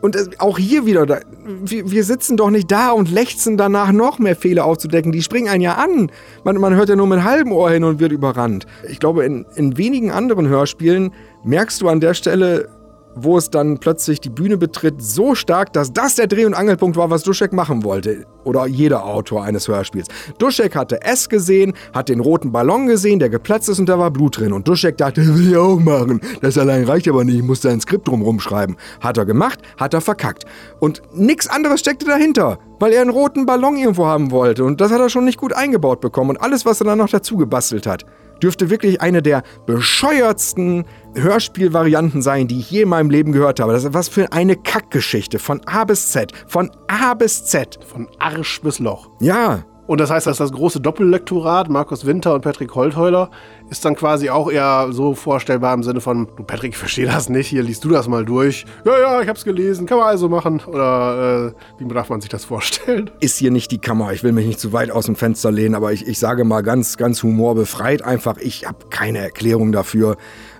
[0.00, 4.18] und auch hier wieder, da, wir, wir, sitzen doch nicht da und lechzen danach noch
[4.18, 5.12] mehr Fehler aufzudecken.
[5.12, 6.10] Die springen einen ja an.
[6.44, 8.66] Man, man hört ja nur mit halbem Ohr hin und wird überrannt.
[8.88, 11.12] Ich glaube, in, in wenigen anderen Hörspielen
[11.44, 12.68] merkst du an der Stelle,
[13.14, 16.96] wo es dann plötzlich die Bühne betritt, so stark, dass das der Dreh- und Angelpunkt
[16.96, 18.26] war, was Duschek machen wollte.
[18.44, 20.08] Oder jeder Autor eines Hörspiels.
[20.38, 24.10] Duschek hatte S gesehen, hat den roten Ballon gesehen, der geplatzt ist und da war
[24.10, 24.52] Blut drin.
[24.52, 26.20] Und Duschek dachte, das will ich auch machen.
[26.42, 28.76] Das allein reicht aber nicht, ich muss da ein Skript drumherum schreiben.
[29.00, 30.44] Hat er gemacht, hat er verkackt.
[30.80, 34.64] Und nichts anderes steckte dahinter, weil er einen roten Ballon irgendwo haben wollte.
[34.64, 36.30] Und das hat er schon nicht gut eingebaut bekommen.
[36.30, 38.04] Und alles, was er dann noch dazu gebastelt hat
[38.44, 40.84] dürfte wirklich eine der bescheuertsten
[41.14, 43.72] Hörspielvarianten sein, die ich je in meinem Leben gehört habe.
[43.72, 45.38] Das ist was für eine Kackgeschichte.
[45.38, 46.32] Von A bis Z.
[46.46, 47.78] Von A bis Z.
[47.86, 49.10] Von Arsch bis Loch.
[49.20, 49.64] Ja.
[49.86, 53.30] Und das heißt, dass das große Doppellektorat, Markus Winter und Patrick Holtheuler,
[53.68, 57.28] ist dann quasi auch eher so vorstellbar im Sinne von, du Patrick, ich verstehe das
[57.28, 58.64] nicht, hier liest du das mal durch.
[58.86, 60.62] Ja, ja, ich hab's gelesen, kann man also machen.
[60.66, 63.10] Oder äh, wie darf man sich das vorstellen?
[63.20, 65.74] Ist hier nicht die Kammer, ich will mich nicht zu weit aus dem Fenster lehnen,
[65.74, 70.16] aber ich, ich sage mal ganz, ganz humorbefreit einfach, ich habe keine Erklärung dafür.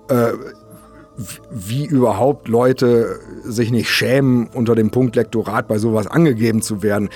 [0.09, 0.33] Äh,
[1.49, 7.09] wie überhaupt Leute sich nicht schämen, unter dem Punkt Lektorat bei sowas angegeben zu werden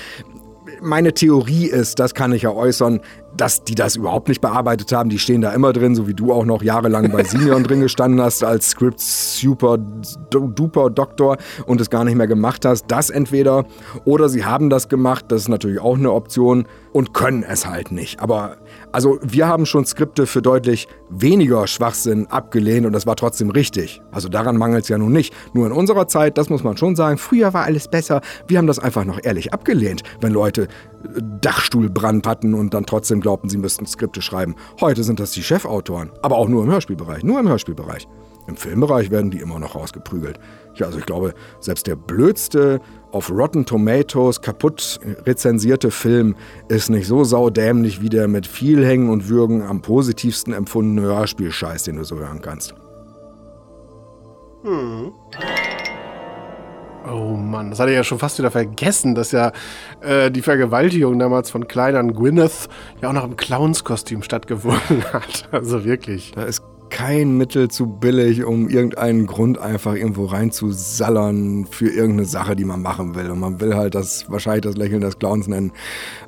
[0.80, 3.00] meine Theorie ist, das kann ich ja äußern,
[3.36, 5.10] dass die das überhaupt nicht bearbeitet haben.
[5.10, 8.20] Die stehen da immer drin, so wie du auch noch jahrelang bei Simeon drin gestanden
[8.20, 12.86] hast als Script Super Duper Doktor und es gar nicht mehr gemacht hast.
[12.88, 13.66] Das entweder
[14.04, 17.92] oder sie haben das gemacht, das ist natürlich auch eine Option und können es halt
[17.92, 18.20] nicht.
[18.20, 18.56] Aber
[18.98, 24.02] also wir haben schon Skripte für deutlich weniger Schwachsinn abgelehnt und das war trotzdem richtig.
[24.10, 25.32] Also daran mangelt es ja nun nicht.
[25.54, 28.22] Nur in unserer Zeit, das muss man schon sagen, früher war alles besser.
[28.48, 30.66] Wir haben das einfach noch ehrlich abgelehnt, wenn Leute
[31.40, 34.56] Dachstuhlbrand hatten und dann trotzdem glaubten, sie müssten Skripte schreiben.
[34.80, 38.08] Heute sind das die Chefautoren, aber auch nur im Hörspielbereich, nur im Hörspielbereich.
[38.48, 40.40] Im Filmbereich werden die immer noch rausgeprügelt.
[40.74, 42.80] Ja, also ich glaube, selbst der blödste
[43.12, 46.34] auf Rotten Tomatoes kaputt rezensierte Film
[46.68, 51.84] ist nicht so saudämlich wie der mit viel Hängen und Würgen am positivsten empfundene Hörspielscheiß,
[51.84, 52.74] den du so hören kannst.
[54.62, 55.12] Hm.
[57.06, 59.52] Oh Mann, das hatte ich ja schon fast wieder vergessen, dass ja
[60.00, 62.68] äh, die Vergewaltigung damals von Klein Gwyneth
[63.02, 65.48] ja auch noch im Clownskostüm stattgefunden hat.
[65.52, 66.32] Also wirklich.
[66.34, 72.56] Da ist kein Mittel zu billig, um irgendeinen Grund einfach irgendwo reinzusallern für irgendeine Sache,
[72.56, 73.30] die man machen will.
[73.30, 75.72] Und man will halt das wahrscheinlich das Lächeln des Clowns nennen.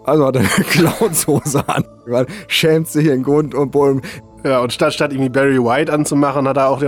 [0.05, 1.85] Also hat er eine Clownshose an.
[2.07, 4.03] Man schämt sich in Grund und Boden.
[4.45, 6.81] Ja, und statt, statt irgendwie Barry White anzumachen, hat er auch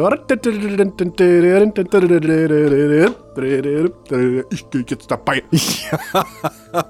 [4.51, 5.43] Ich gehe jetzt dabei.
[6.73, 6.85] Ja.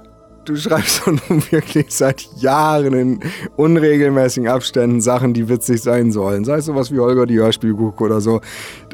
[0.45, 3.19] Du schreibst doch nun wirklich seit Jahren in
[3.55, 6.43] unregelmäßigen Abständen Sachen, die witzig sein sollen.
[6.43, 8.41] Sei es sowas wie Holger die Hörspielgucke oder so.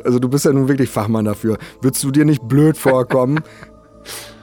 [0.04, 1.58] Also du bist ja nun wirklich Fachmann dafür.
[1.82, 3.40] Würdest du dir nicht blöd vorkommen,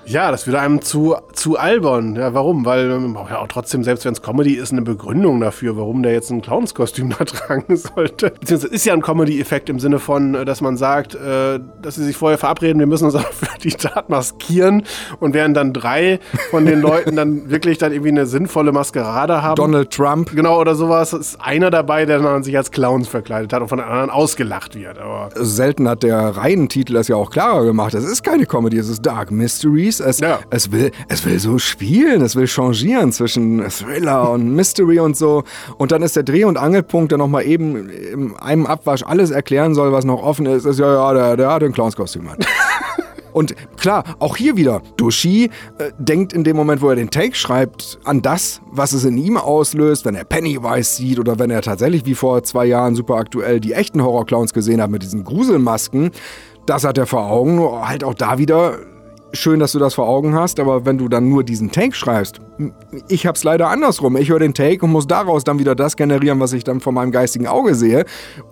[0.09, 2.15] Ja, das wird einem zu, zu albern.
[2.15, 2.65] Ja, warum?
[2.65, 6.05] Weil man braucht ja auch trotzdem, selbst wenn es Comedy ist, eine Begründung dafür, warum
[6.05, 8.31] der jetzt ein Clownskostüm da tragen sollte.
[8.31, 12.05] Beziehungsweise ist ja ein Comedy-Effekt im Sinne von, äh, dass man sagt, äh, dass sie
[12.05, 14.85] sich vorher verabreden, wir müssen uns auch für die Tat maskieren
[15.19, 19.57] und während dann drei von den Leuten dann wirklich dann irgendwie eine sinnvolle Maskerade haben.
[19.57, 20.31] Donald Trump.
[20.31, 21.13] Genau, oder sowas.
[21.15, 24.77] Ist einer dabei, der dann sich als Clowns verkleidet hat und von den anderen ausgelacht
[24.77, 24.99] wird.
[24.99, 27.95] Aber Selten hat der Reihentitel das ja auch klarer gemacht.
[27.95, 29.96] Es ist keine Comedy, es ist Dark Mysteries.
[30.01, 30.41] Es, Ja.
[30.51, 35.45] es, will, es will so spielen, es will changieren zwischen Thriller und Mystery und so.
[35.79, 39.75] Und dann ist der Dreh- und Angelpunkt, der nochmal eben in einem Abwasch alles erklären
[39.75, 42.39] soll, was noch offen ist, ist ja, ja, der, der hat ein Clownskostüm an.
[43.33, 47.35] Und klar, auch hier wieder, Doshi äh, denkt in dem Moment, wo er den Take
[47.35, 51.61] schreibt, an das, was es in ihm auslöst, wenn er Pennywise sieht oder wenn er
[51.61, 56.13] tatsächlich wie vor zwei Jahren super aktuell die echten Horrorclowns gesehen hat mit diesen Gruselmasken.
[56.65, 58.79] Das hat er vor Augen, nur halt auch da wieder
[59.37, 62.41] schön, dass du das vor Augen hast, aber wenn du dann nur diesen Take schreibst,
[63.09, 64.17] ich hab's leider andersrum.
[64.17, 66.93] Ich höre den Take und muss daraus dann wieder das generieren, was ich dann vor
[66.93, 68.05] meinem geistigen Auge sehe.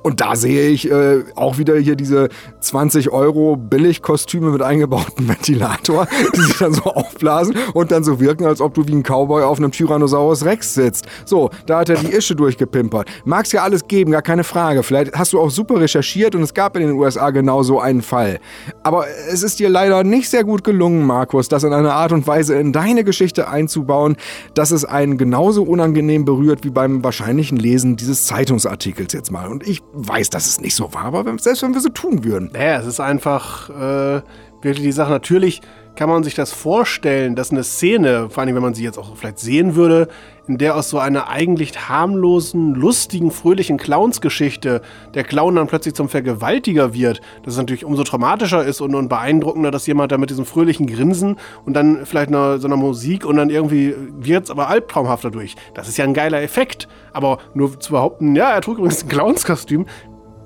[0.03, 2.29] Und da sehe ich äh, auch wieder hier diese
[2.61, 6.07] 20 Euro Billigkostüme mit eingebautem Ventilator,
[6.37, 9.43] die sich dann so aufblasen und dann so wirken, als ob du wie ein Cowboy
[9.43, 11.07] auf einem Tyrannosaurus Rex sitzt.
[11.25, 13.09] So, da hat er die Ische durchgepimpert.
[13.25, 14.83] Mag's ja alles geben, gar keine Frage.
[14.83, 18.03] Vielleicht hast du auch super recherchiert und es gab in den USA genau so einen
[18.03, 18.39] Fall.
[18.83, 22.27] Aber es ist dir leider nicht sehr gut gelungen, Markus, das in einer Art und
[22.27, 24.17] Weise in deine Geschichte einzubauen,
[24.55, 29.49] dass es einen genauso unangenehm berührt wie beim wahrscheinlichen Lesen dieses Zeitungsartikels jetzt mal.
[29.49, 32.51] Und ich weiß, dass es nicht so war, aber selbst wenn wir so tun würden.
[32.53, 34.23] Naja, es ist einfach äh,
[34.63, 35.11] wirklich die Sache.
[35.11, 35.63] Natürlich
[35.97, 39.17] kann man sich das vorstellen, dass eine Szene, vor allem wenn man sie jetzt auch
[39.17, 40.09] vielleicht sehen würde,
[40.47, 44.83] in der aus so einer eigentlich harmlosen, lustigen, fröhlichen Clownsgeschichte
[45.15, 49.09] der Clown dann plötzlich zum Vergewaltiger wird, dass es natürlich umso traumatischer ist und, und
[49.09, 53.25] beeindruckender, dass jemand da mit diesem fröhlichen Grinsen und dann vielleicht einer, so einer Musik
[53.25, 55.55] und dann irgendwie wird es aber albtraumhafter durch.
[55.73, 56.89] Das ist ja ein geiler Effekt.
[57.13, 59.87] Aber nur zu behaupten, ja, er trug übrigens ein Clownskostüm,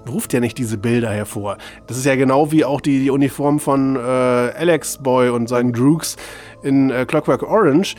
[0.08, 1.58] ruft ja nicht diese Bilder hervor.
[1.86, 5.72] Das ist ja genau wie auch die, die Uniform von äh, Alex Boy und seinen
[5.72, 6.16] Droogs
[6.62, 7.94] in äh, Clockwork Orange.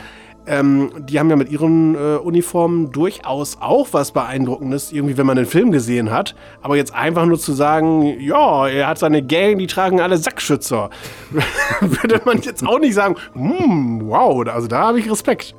[0.46, 5.36] Ähm, die haben ja mit ihren äh, Uniformen durchaus auch was Beeindruckendes, irgendwie, wenn man
[5.36, 6.34] den Film gesehen hat.
[6.62, 10.90] Aber jetzt einfach nur zu sagen, ja, er hat seine Gang, die tragen alle Sackschützer,
[11.80, 15.54] würde man jetzt auch nicht sagen, hm, wow, also da habe ich Respekt.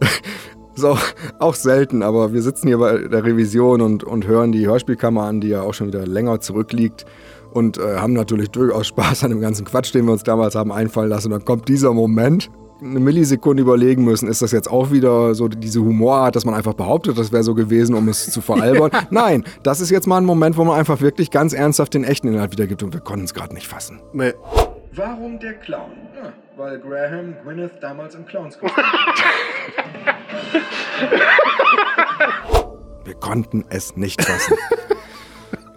[0.74, 1.00] Ist auch,
[1.38, 5.40] auch selten, aber wir sitzen hier bei der Revision und, und hören die Hörspielkammer an,
[5.40, 7.04] die ja auch schon wieder länger zurückliegt
[7.52, 10.72] und äh, haben natürlich durchaus Spaß an dem ganzen Quatsch, den wir uns damals haben
[10.72, 11.28] einfallen lassen.
[11.28, 12.50] Und dann kommt dieser Moment,
[12.82, 16.74] eine Millisekunde überlegen müssen, ist das jetzt auch wieder so diese Humorart, dass man einfach
[16.74, 18.90] behauptet, das wäre so gewesen, um es zu veralbern.
[19.10, 22.28] Nein, das ist jetzt mal ein Moment, wo man einfach wirklich ganz ernsthaft den echten
[22.28, 24.00] Inhalt wiedergibt und wir konnten es gerade nicht fassen.
[24.12, 24.32] Nee.
[24.94, 25.92] Warum der Clown?
[26.14, 28.84] Ja, weil Graham Gwyneth damals im Clownskostüm.
[33.04, 34.56] Wir konnten es nicht fassen.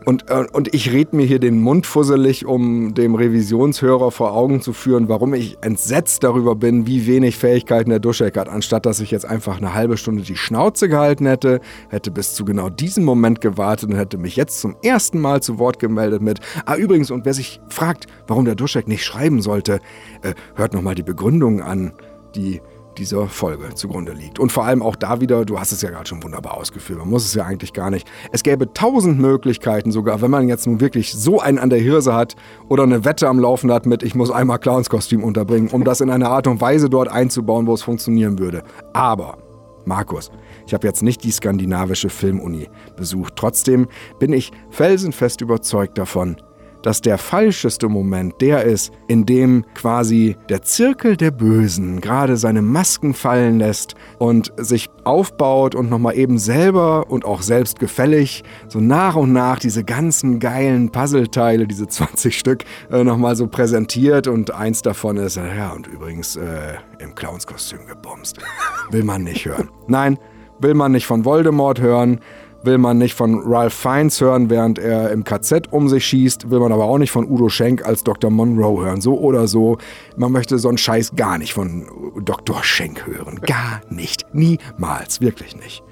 [0.05, 4.61] Und, äh, und ich red mir hier den Mund fusselig, um dem Revisionshörer vor Augen
[4.61, 8.47] zu führen, warum ich entsetzt darüber bin, wie wenig Fähigkeiten der Duschek hat.
[8.47, 12.45] Anstatt dass ich jetzt einfach eine halbe Stunde die Schnauze gehalten hätte, hätte bis zu
[12.45, 16.39] genau diesem Moment gewartet und hätte mich jetzt zum ersten Mal zu Wort gemeldet mit,
[16.65, 19.79] ah übrigens, und wer sich fragt, warum der Duschek nicht schreiben sollte,
[20.21, 21.93] äh, hört nochmal die Begründung an,
[22.35, 22.61] die
[22.95, 24.39] dieser Folge zugrunde liegt.
[24.39, 27.09] Und vor allem auch da wieder, du hast es ja gerade schon wunderbar ausgeführt, man
[27.09, 28.07] muss es ja eigentlich gar nicht.
[28.31, 32.13] Es gäbe tausend Möglichkeiten, sogar wenn man jetzt nun wirklich so einen an der Hirse
[32.13, 32.35] hat
[32.69, 36.09] oder eine Wette am Laufen hat mit, ich muss einmal Clownskostüm unterbringen, um das in
[36.09, 38.63] einer Art und Weise dort einzubauen, wo es funktionieren würde.
[38.93, 39.37] Aber,
[39.85, 40.31] Markus,
[40.65, 43.33] ich habe jetzt nicht die skandinavische Filmuni besucht.
[43.35, 43.87] Trotzdem
[44.19, 46.37] bin ich felsenfest überzeugt davon,
[46.85, 52.61] dass der falscheste Moment der ist, in dem quasi der Zirkel der Bösen gerade seine
[52.61, 59.15] Masken fallen lässt und sich aufbaut und nochmal eben selber und auch selbstgefällig so nach
[59.15, 64.83] und nach diese ganzen geilen Puzzleteile, diese 20 Stück, äh, nochmal so präsentiert und eins
[64.83, 68.37] davon ist, ja, und übrigens äh, im Clownskostüm gebumst.
[68.91, 69.69] Will man nicht hören.
[69.87, 70.19] Nein,
[70.59, 72.19] will man nicht von Voldemort hören,
[72.65, 76.59] will man nicht von Ralph Fiennes hören, während er im KZ um sich schießt, will
[76.59, 78.29] man aber auch nicht von Udo Schenk als Dr.
[78.29, 79.01] Monroe hören.
[79.01, 79.77] So oder so.
[80.17, 81.87] Man möchte so einen Scheiß gar nicht von
[82.23, 82.63] Dr.
[82.63, 83.39] Schenk hören.
[83.41, 84.25] Gar nicht.
[84.33, 85.21] Niemals.
[85.21, 85.83] Wirklich nicht.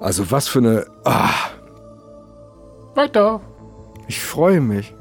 [0.00, 0.86] Also was für eine...
[1.04, 1.30] Ah,
[2.94, 3.40] Weiter.
[4.08, 4.94] ich freue mich.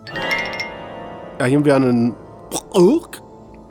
[1.39, 2.15] Ja, hier haben wir einen.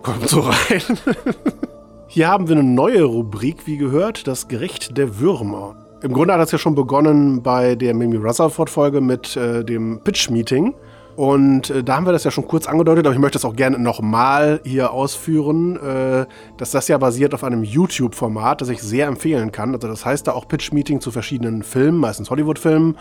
[0.03, 0.83] Kommt so rein.
[2.15, 5.84] Hier haben wir eine neue Rubrik, wie gehört, das Gericht der Würmer.
[6.05, 10.75] Im Grunde hat das ja schon begonnen bei der Mimi Rutherford-Folge mit äh, dem Pitch-Meeting.
[11.17, 13.57] Und äh, da haben wir das ja schon kurz angedeutet, aber ich möchte das auch
[13.57, 16.27] gerne nochmal hier ausführen, äh,
[16.59, 19.75] dass das ja basiert auf einem YouTube-Format, das ich sehr empfehlen kann.
[19.75, 22.99] Also das heißt da auch Pitch-Meeting zu verschiedenen Filmen, meistens Hollywood-Filmen.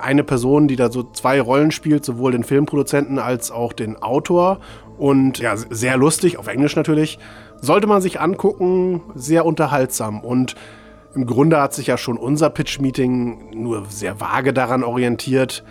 [0.00, 4.58] Eine Person, die da so zwei Rollen spielt, sowohl den Filmproduzenten als auch den Autor.
[4.98, 7.20] Und ja, sehr lustig, auf Englisch natürlich.
[7.60, 10.18] Sollte man sich angucken, sehr unterhaltsam.
[10.18, 10.56] Und
[11.14, 15.64] im Grunde hat sich ja schon unser Pitch-Meeting nur sehr vage daran orientiert,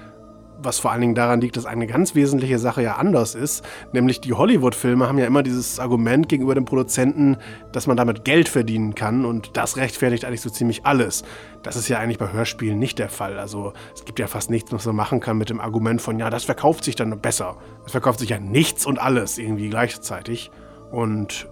[0.61, 3.63] was vor allen Dingen daran liegt, dass eine ganz wesentliche Sache ja anders ist.
[3.93, 7.37] Nämlich die Hollywood-Filme haben ja immer dieses Argument gegenüber dem Produzenten,
[7.71, 11.23] dass man damit Geld verdienen kann und das rechtfertigt eigentlich so ziemlich alles.
[11.63, 13.39] Das ist ja eigentlich bei Hörspielen nicht der Fall.
[13.39, 16.29] Also es gibt ja fast nichts, was man machen kann mit dem Argument von, ja,
[16.29, 17.57] das verkauft sich dann besser.
[17.85, 20.51] Es verkauft sich ja nichts und alles irgendwie gleichzeitig.
[20.91, 21.47] Und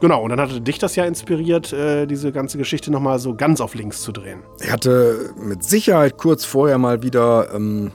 [0.00, 3.60] genau, und dann hatte dich das ja inspiriert, äh, diese ganze Geschichte nochmal so ganz
[3.60, 4.42] auf links zu drehen.
[4.60, 7.92] Ich hatte mit Sicherheit kurz vorher mal wieder ähm,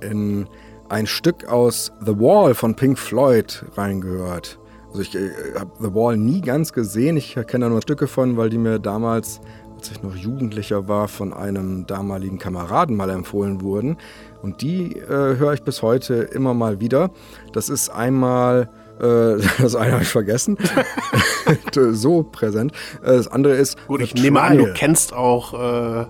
[0.00, 0.46] in
[0.88, 4.58] ein Stück aus The Wall von Pink Floyd reingehört.
[4.88, 7.16] Also ich äh, habe The Wall nie ganz gesehen.
[7.16, 9.40] Ich kenne da nur Stücke von, weil die mir damals,
[9.76, 13.98] als ich noch Jugendlicher war, von einem damaligen Kameraden mal empfohlen wurden.
[14.42, 17.10] Und die äh, höre ich bis heute immer mal wieder.
[17.52, 18.70] Das ist einmal,
[19.00, 20.56] äh, das eine habe ich vergessen,
[21.92, 22.72] so präsent.
[23.02, 26.06] Äh, Das andere ist Gut, ich nehme an, du kennst auch äh,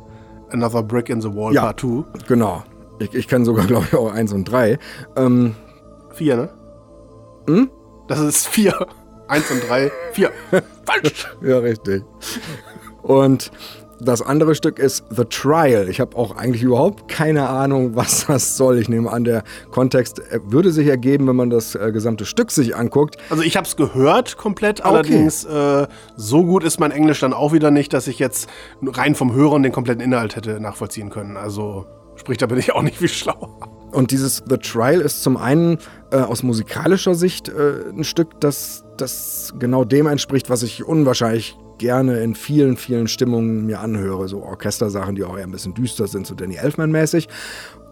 [0.50, 1.62] Another Brick in the Wall Ja.
[1.62, 2.04] Part 2.
[2.26, 2.62] Genau.
[2.98, 4.78] Ich, ich kenne sogar, glaube ich, auch eins und drei.
[5.16, 5.54] Ähm,
[6.14, 6.48] Vier, ne?
[7.46, 7.70] Hm?
[8.08, 8.74] Das ist vier.
[9.28, 10.30] Eins und drei, vier.
[10.86, 11.28] Falsch.
[11.42, 12.02] Ja, richtig.
[13.02, 13.50] Und
[14.00, 15.88] Das andere Stück ist The Trial.
[15.88, 18.78] Ich habe auch eigentlich überhaupt keine Ahnung, was das soll.
[18.78, 22.50] Ich nehme an, der Kontext äh, würde sich ergeben, wenn man das äh, gesamte Stück
[22.50, 23.16] sich anguckt.
[23.30, 25.86] Also ich habe es gehört komplett, allerdings äh,
[26.16, 28.48] so gut ist mein Englisch dann auch wieder nicht, dass ich jetzt
[28.82, 31.36] rein vom Hören den kompletten Inhalt hätte nachvollziehen können.
[31.36, 31.86] Also
[32.16, 33.50] sprich, da bin ich auch nicht viel schlauer.
[33.90, 35.78] Und dieses The Trial ist zum einen
[36.10, 41.56] äh, aus musikalischer Sicht äh, ein Stück, das, das genau dem entspricht, was ich unwahrscheinlich
[41.78, 44.28] gerne in vielen, vielen Stimmungen mir anhöre.
[44.28, 47.28] So Orchestersachen, die auch eher ein bisschen düster sind, so Danny Elfman-mäßig.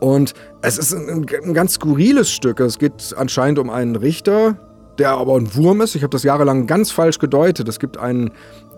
[0.00, 2.60] Und es ist ein, ein ganz skurriles Stück.
[2.60, 4.56] Es geht anscheinend um einen Richter,
[4.98, 5.94] der aber ein Wurm ist.
[5.94, 7.68] Ich habe das jahrelang ganz falsch gedeutet.
[7.68, 8.30] Es gibt einen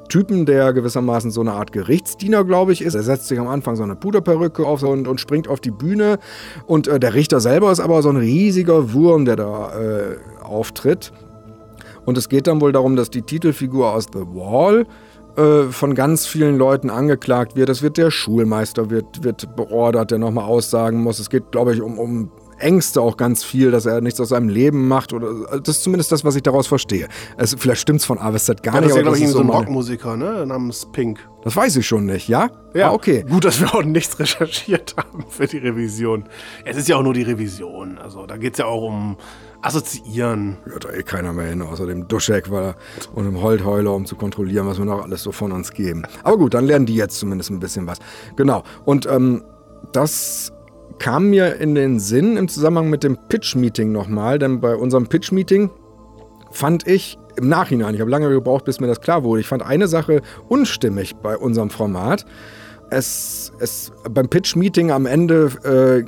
[0.09, 2.95] Typen, der gewissermaßen so eine Art Gerichtsdiener, glaube ich, ist.
[2.95, 6.19] Er setzt sich am Anfang so eine Puderperücke auf und, und springt auf die Bühne.
[6.67, 11.13] Und äh, der Richter selber ist aber so ein riesiger Wurm, der da äh, auftritt.
[12.09, 14.87] Und es geht dann wohl darum, dass die Titelfigur aus The Wall
[15.37, 17.69] äh, von ganz vielen Leuten angeklagt wird.
[17.69, 21.19] Es wird der Schulmeister wird, wird beordert, der nochmal aussagen muss.
[21.19, 24.49] Es geht, glaube ich, um, um Ängste auch ganz viel, dass er nichts aus seinem
[24.49, 25.13] Leben macht.
[25.13, 27.09] Oder das ist zumindest das, was ich daraus verstehe.
[27.37, 28.89] Es, vielleicht stimmt es von A bis Z gar Ja, nicht.
[28.89, 30.47] das ist ja, glaube ich, so ein Rockmusiker, ne?
[30.47, 31.19] Namens Pink.
[31.45, 32.49] Das weiß ich schon nicht, ja?
[32.75, 33.23] Ah, okay.
[33.29, 36.25] Gut, dass wir auch nichts recherchiert haben für die Revision.
[36.65, 37.99] Es ist ja auch nur die Revision.
[37.99, 39.19] Also da geht es ja auch um
[39.61, 40.57] Assoziieren.
[40.65, 44.67] Hört da eh keiner mehr hin, außer dem Duschek und dem Holtheuler, um zu kontrollieren,
[44.67, 46.05] was wir noch alles so von uns geben.
[46.23, 47.99] Aber gut, dann lernen die jetzt zumindest ein bisschen was.
[48.37, 48.63] Genau.
[48.85, 49.43] Und ähm,
[49.93, 50.53] das
[50.99, 55.71] kam mir in den Sinn im Zusammenhang mit dem Pitch-Meeting nochmal, denn bei unserem Pitch-Meeting
[56.51, 59.63] fand ich im Nachhinein, ich habe lange gebraucht, bis mir das klar wurde, ich fand
[59.63, 62.27] eine Sache unstimmig bei unserem Format.
[62.91, 66.05] Es, es, beim Pitch-Meeting am Ende äh,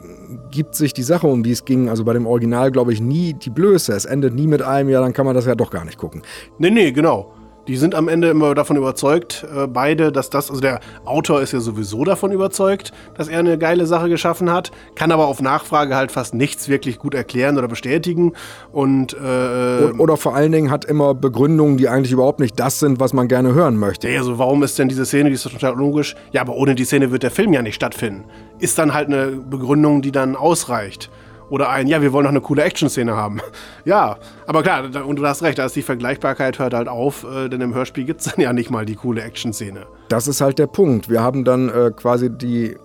[0.50, 3.34] gibt sich die Sache, um die es ging, also bei dem Original, glaube ich, nie
[3.34, 3.92] die Blöße.
[3.92, 6.22] Es endet nie mit einem, ja, dann kann man das ja doch gar nicht gucken.
[6.58, 7.32] Nee, nee, genau.
[7.68, 11.52] Die sind am Ende immer davon überzeugt, äh, beide, dass das, also der Autor ist
[11.52, 15.94] ja sowieso davon überzeugt, dass er eine geile Sache geschaffen hat, kann aber auf Nachfrage
[15.94, 18.32] halt fast nichts wirklich gut erklären oder bestätigen.
[18.72, 22.80] Und äh, O- Oder vor allen Dingen hat immer Begründungen, die eigentlich überhaupt nicht das
[22.80, 24.08] sind, was man gerne hören möchte.
[24.08, 26.16] Ja, also warum ist denn diese Szene, die ist doch total logisch.
[26.32, 28.24] Ja, aber ohne die Szene wird der Film ja nicht stattfinden.
[28.58, 31.10] Ist dann halt eine Begründung, die dann ausreicht.
[31.50, 33.40] Oder ein, ja, wir wollen noch eine coole Action-Szene haben.
[33.84, 37.24] Ja, aber klar, da, und du hast recht, da ist die Vergleichbarkeit hört halt auf,
[37.24, 39.86] äh, denn im Hörspiel gibt es dann ja nicht mal die coole Action-Szene.
[40.08, 41.08] Das ist halt der Punkt.
[41.08, 42.76] Wir haben dann äh, quasi die,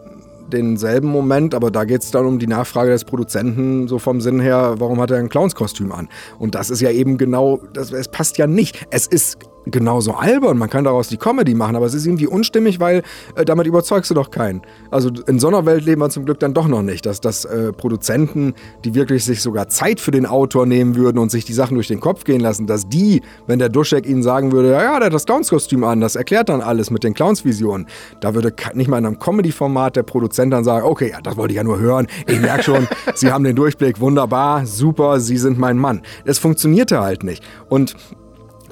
[0.47, 4.39] denselben Moment, aber da geht es dann um die Nachfrage des Produzenten, so vom Sinn
[4.39, 6.07] her, warum hat er ein Clownskostüm an?
[6.39, 8.85] Und das ist ja eben genau, das, es passt ja nicht.
[8.89, 12.79] Es ist genauso albern, man kann daraus die Comedy machen, aber es ist irgendwie unstimmig,
[12.79, 13.03] weil
[13.35, 14.61] äh, damit überzeugst du doch keinen.
[14.91, 17.45] Also in so einer Welt leben wir zum Glück dann doch noch nicht, dass, dass
[17.45, 18.53] äh, Produzenten,
[18.83, 21.87] die wirklich sich sogar Zeit für den Autor nehmen würden und sich die Sachen durch
[21.87, 25.07] den Kopf gehen lassen, dass die, wenn der Duschek ihnen sagen würde, ja, ja, der
[25.07, 27.87] hat das Clownskostüm an, das erklärt dann alles mit den Clownsvisionen,
[28.21, 31.53] da würde nicht mal in einem Comedy-Format der Produzent dann sagen, okay, ja, das wollte
[31.53, 35.57] ich ja nur hören, ich merke schon, Sie haben den Durchblick, wunderbar, super, Sie sind
[35.57, 36.01] mein Mann.
[36.25, 37.43] Es funktionierte halt nicht.
[37.69, 37.95] Und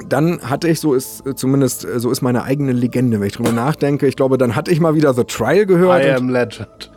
[0.09, 3.33] dann hatte ich, so ist äh, zumindest, äh, so ist meine eigene Legende, wenn ich
[3.33, 6.03] drüber nachdenke, ich glaube, dann hatte ich mal wieder The Trial gehört.
[6.03, 6.91] I am Legend.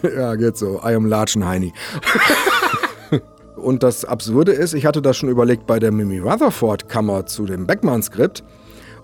[0.16, 0.80] ja, geht so.
[0.84, 1.72] I am Latschenheini.
[3.56, 7.66] Und das Absurde ist, ich hatte das schon überlegt bei der Mimi Rutherford-Kammer zu dem
[7.66, 8.44] Beckmann-Skript.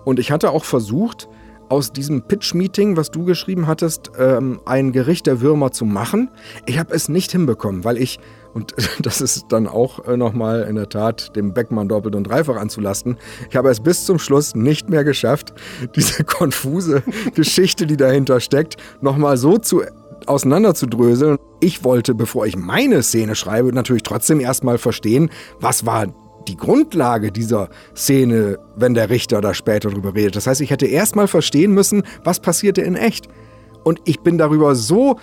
[0.05, 1.27] Und ich hatte auch versucht,
[1.69, 6.29] aus diesem Pitch-Meeting, was du geschrieben hattest, ähm, ein Gericht der Würmer zu machen.
[6.65, 8.19] Ich habe es nicht hinbekommen, weil ich,
[8.53, 12.55] und das ist dann auch äh, nochmal in der Tat dem Beckmann doppelt und dreifach
[12.55, 13.17] anzulasten,
[13.49, 15.53] ich habe es bis zum Schluss nicht mehr geschafft,
[15.95, 17.03] diese konfuse
[17.35, 19.83] Geschichte, die dahinter steckt, nochmal so zu
[20.27, 21.37] auseinanderzudröseln.
[21.59, 26.07] Ich wollte, bevor ich meine Szene schreibe, natürlich trotzdem erstmal verstehen, was war
[26.47, 30.35] die Grundlage dieser Szene, wenn der Richter da später drüber redet.
[30.35, 33.27] Das heißt, ich hätte erstmal verstehen müssen, was passierte in echt.
[33.83, 35.17] Und ich bin darüber so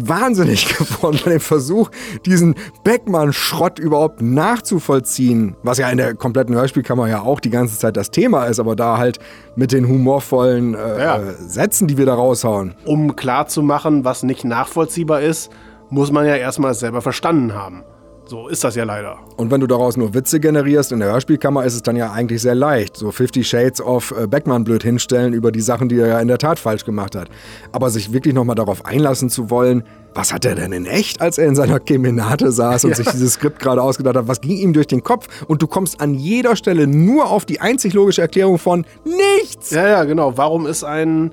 [0.00, 1.90] wahnsinnig geworden bei dem Versuch,
[2.24, 7.96] diesen Beckmann-Schrott überhaupt nachzuvollziehen, was ja in der kompletten Hörspielkammer ja auch die ganze Zeit
[7.96, 9.18] das Thema ist, aber da halt
[9.56, 11.20] mit den humorvollen äh, Ja.
[11.38, 12.74] Sätzen, die wir da raushauen.
[12.84, 15.50] Um klarzumachen, was nicht nachvollziehbar ist,
[15.90, 17.82] muss man ja erstmal selber verstanden haben.
[18.28, 19.20] So ist das ja leider.
[19.38, 22.42] Und wenn du daraus nur Witze generierst, in der Hörspielkammer ist es dann ja eigentlich
[22.42, 22.94] sehr leicht.
[22.94, 26.28] So 50 Shades of äh, Beckmann blöd hinstellen über die Sachen, die er ja in
[26.28, 27.30] der Tat falsch gemacht hat.
[27.72, 31.38] Aber sich wirklich nochmal darauf einlassen zu wollen, was hat er denn in echt, als
[31.38, 34.28] er in seiner Kemenate saß und sich dieses Skript gerade ausgedacht hat?
[34.28, 35.44] Was ging ihm durch den Kopf?
[35.46, 39.70] Und du kommst an jeder Stelle nur auf die einzig logische Erklärung von nichts.
[39.70, 40.36] Ja, ja, genau.
[40.36, 41.32] Warum ist ein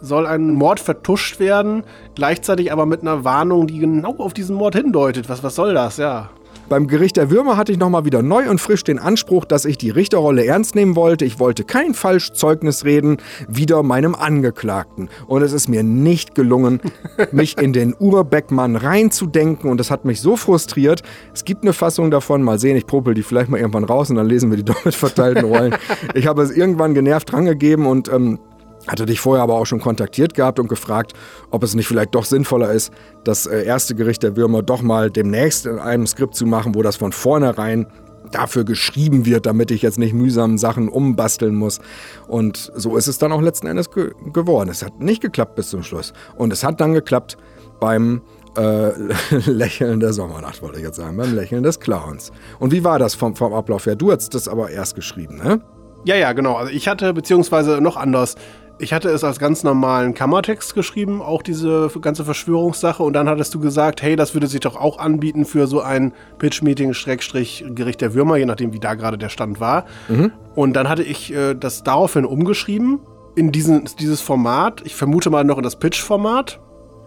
[0.00, 1.84] soll ein Mord vertuscht werden,
[2.14, 5.28] gleichzeitig aber mit einer Warnung, die genau auf diesen Mord hindeutet.
[5.28, 5.96] Was, was soll das?
[5.96, 6.30] Ja.
[6.70, 9.76] Beim Gericht der Würmer hatte ich nochmal wieder neu und frisch den Anspruch, dass ich
[9.76, 11.24] die Richterrolle ernst nehmen wollte.
[11.24, 13.16] Ich wollte kein Falschzeugnis reden,
[13.48, 15.08] wieder meinem Angeklagten.
[15.26, 16.78] Und es ist mir nicht gelungen,
[17.32, 19.68] mich in den Urbeckmann reinzudenken.
[19.68, 21.02] Und das hat mich so frustriert.
[21.34, 22.44] Es gibt eine Fassung davon.
[22.44, 24.94] Mal sehen, ich popel die vielleicht mal irgendwann raus und dann lesen wir die doppelt
[24.94, 25.74] verteilten Rollen.
[26.14, 28.38] Ich habe es irgendwann genervt drangegeben und ähm,
[28.86, 31.12] hatte dich vorher aber auch schon kontaktiert gehabt und gefragt,
[31.50, 32.92] ob es nicht vielleicht doch sinnvoller ist,
[33.24, 36.82] das äh, erste Gericht der Würmer doch mal demnächst in einem Skript zu machen, wo
[36.82, 37.86] das von vornherein
[38.30, 41.80] dafür geschrieben wird, damit ich jetzt nicht mühsam Sachen umbasteln muss.
[42.28, 44.68] Und so ist es dann auch letzten Endes ge geworden.
[44.70, 46.12] Es hat nicht geklappt bis zum Schluss.
[46.36, 47.36] Und es hat dann geklappt
[47.80, 48.22] beim
[48.56, 48.90] äh,
[49.46, 52.30] Lächeln der Sommernacht, wollte ich jetzt sagen, beim Lächeln des Clowns.
[52.58, 53.96] Und wie war das vom, vom Ablauf her?
[53.96, 55.60] Du hast das aber erst geschrieben, ne?
[56.04, 56.54] Ja, ja, genau.
[56.54, 58.36] Also ich hatte, beziehungsweise noch anders,
[58.80, 63.02] ich hatte es als ganz normalen Kammertext geschrieben, auch diese ganze Verschwörungssache.
[63.02, 66.12] Und dann hattest du gesagt, hey, das würde sich doch auch anbieten für so ein
[66.38, 69.84] Pitch-Meeting, Schrägstrich, Gericht der Würmer, je nachdem, wie da gerade der Stand war.
[70.08, 70.32] Mhm.
[70.54, 73.00] Und dann hatte ich äh, das daraufhin umgeschrieben
[73.36, 74.82] in diesen, dieses Format.
[74.84, 76.60] Ich vermute mal noch in das Pitch-Format.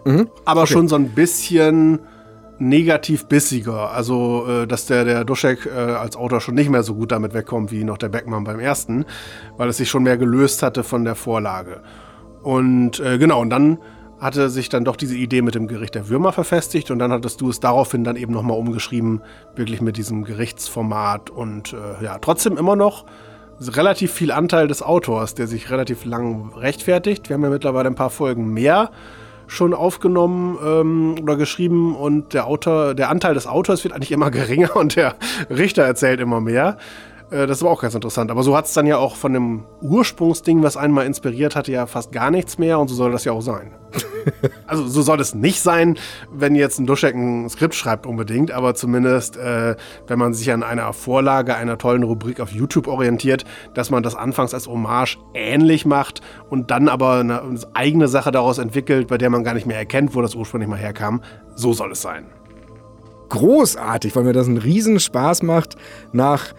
[0.06, 0.30] Mhm.
[0.46, 0.74] Aber okay.
[0.74, 2.00] schon so ein bisschen
[2.60, 3.92] negativ bissiger.
[3.92, 7.34] Also, äh, dass der, der Duschek äh, als Autor schon nicht mehr so gut damit
[7.34, 9.06] wegkommt wie noch der Beckmann beim ersten,
[9.58, 11.82] weil es sich schon mehr gelöst hatte von der Vorlage.
[12.42, 13.80] Und äh, genau, und dann
[14.20, 17.42] hatte sich dann doch diese Idee mit dem Gericht der Würmer verfestigt und dann hattest
[17.42, 19.22] du es daraufhin dann eben nochmal umgeschrieben,
[19.56, 23.06] wirklich mit diesem Gerichtsformat und äh, ja, trotzdem immer noch
[23.60, 27.30] relativ viel Anteil des Autors, der sich relativ lang rechtfertigt.
[27.30, 28.92] Wir haben ja mittlerweile ein paar Folgen mehr
[29.54, 34.32] schon aufgenommen ähm, oder geschrieben und der Autor, der Anteil des Autors wird eigentlich immer
[34.32, 35.16] geringer und der
[35.50, 36.78] Richter erzählt immer mehr.
[37.34, 38.32] Äh, das war auch ganz interessant.
[38.32, 41.88] Aber so hat es dann ja auch von dem Ursprungsding, was einmal inspiriert hatte, ja
[41.88, 43.72] fast gar nichts mehr und so soll das ja auch sein.
[44.68, 45.98] also so soll es nicht sein,
[46.32, 49.76] wenn jetzt ein Duschek ein Skript schreibt unbedingt, aber zumindest, äh,
[50.08, 54.16] wenn man sich an einer Vorlage einer tollen Rubrik auf YouTube orientiert, dass man das
[54.16, 57.42] anfangs als Hommage ähnlich macht und dann aber eine
[57.74, 60.80] eigene Sache daraus entwickelt, bei der man gar nicht mehr erkennt, wo das ursprünglich mal
[60.80, 61.22] herkam.
[61.56, 62.26] So soll es sein.
[63.30, 65.76] Großartig, weil mir das einen Riesenspaß macht,
[66.12, 66.54] nach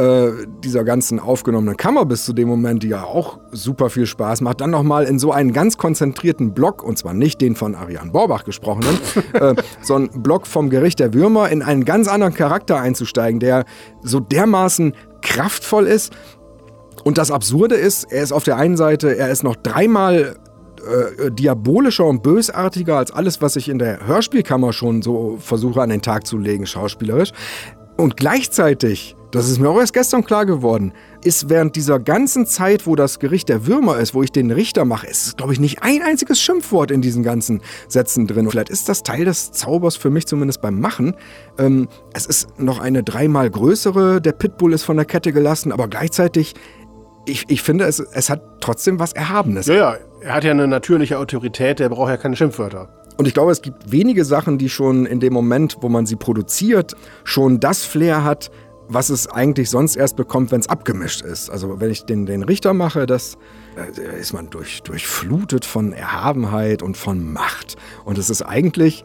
[0.00, 4.40] äh, dieser ganzen aufgenommenen Kammer bis zu dem Moment, die ja auch super viel Spaß
[4.40, 8.10] macht, dann nochmal in so einen ganz konzentrierten Block, und zwar nicht den von Ariane
[8.10, 8.98] Borbach gesprochenen,
[9.34, 13.66] äh, sondern Block vom Gericht der Würmer in einen ganz anderen Charakter einzusteigen, der
[14.02, 16.14] so dermaßen kraftvoll ist.
[17.04, 20.36] Und das Absurde ist, er ist auf der einen Seite, er ist noch dreimal
[20.80, 25.90] äh, diabolischer und bösartiger als alles, was ich in der Hörspielkammer schon so versuche an
[25.90, 27.32] den Tag zu legen, schauspielerisch.
[27.98, 32.86] Und gleichzeitig das ist mir auch erst gestern klar geworden, ist während dieser ganzen Zeit,
[32.86, 35.82] wo das Gericht der Würmer ist, wo ich den Richter mache, ist, glaube ich, nicht
[35.82, 38.50] ein einziges Schimpfwort in diesen ganzen Sätzen drin.
[38.50, 41.14] vielleicht ist das Teil des Zaubers für mich zumindest beim Machen.
[41.58, 45.86] Ähm, es ist noch eine dreimal größere, der Pitbull ist von der Kette gelassen, aber
[45.86, 46.54] gleichzeitig,
[47.26, 49.66] ich, ich finde, es, es hat trotzdem was Erhabenes.
[49.66, 52.88] Ja, ja, er hat ja eine natürliche Autorität, der braucht ja keine Schimpfwörter.
[53.16, 56.16] Und ich glaube, es gibt wenige Sachen, die schon in dem Moment, wo man sie
[56.16, 58.50] produziert, schon das Flair hat,
[58.90, 61.48] was es eigentlich sonst erst bekommt, wenn es abgemischt ist.
[61.48, 63.38] Also wenn ich den, den Richter mache, das
[63.76, 67.76] äh, ist man durch, durchflutet von Erhabenheit und von Macht.
[68.04, 69.04] Und es ist eigentlich,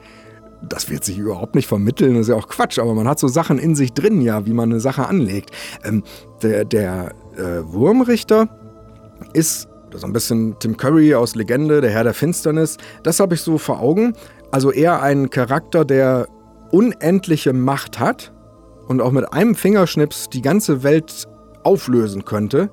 [0.68, 3.28] das wird sich überhaupt nicht vermitteln, das ist ja auch Quatsch, aber man hat so
[3.28, 5.52] Sachen in sich drin, ja, wie man eine Sache anlegt.
[5.84, 6.04] Ähm,
[6.42, 8.50] der der äh, Wurmrichter
[9.34, 12.78] ist so ein bisschen Tim Curry aus Legende, der Herr der Finsternis.
[13.04, 14.14] Das habe ich so vor Augen.
[14.52, 16.28] Also eher ein Charakter, der
[16.72, 18.34] unendliche Macht hat
[18.88, 21.28] und auch mit einem Fingerschnips die ganze Welt
[21.64, 22.70] auflösen könnte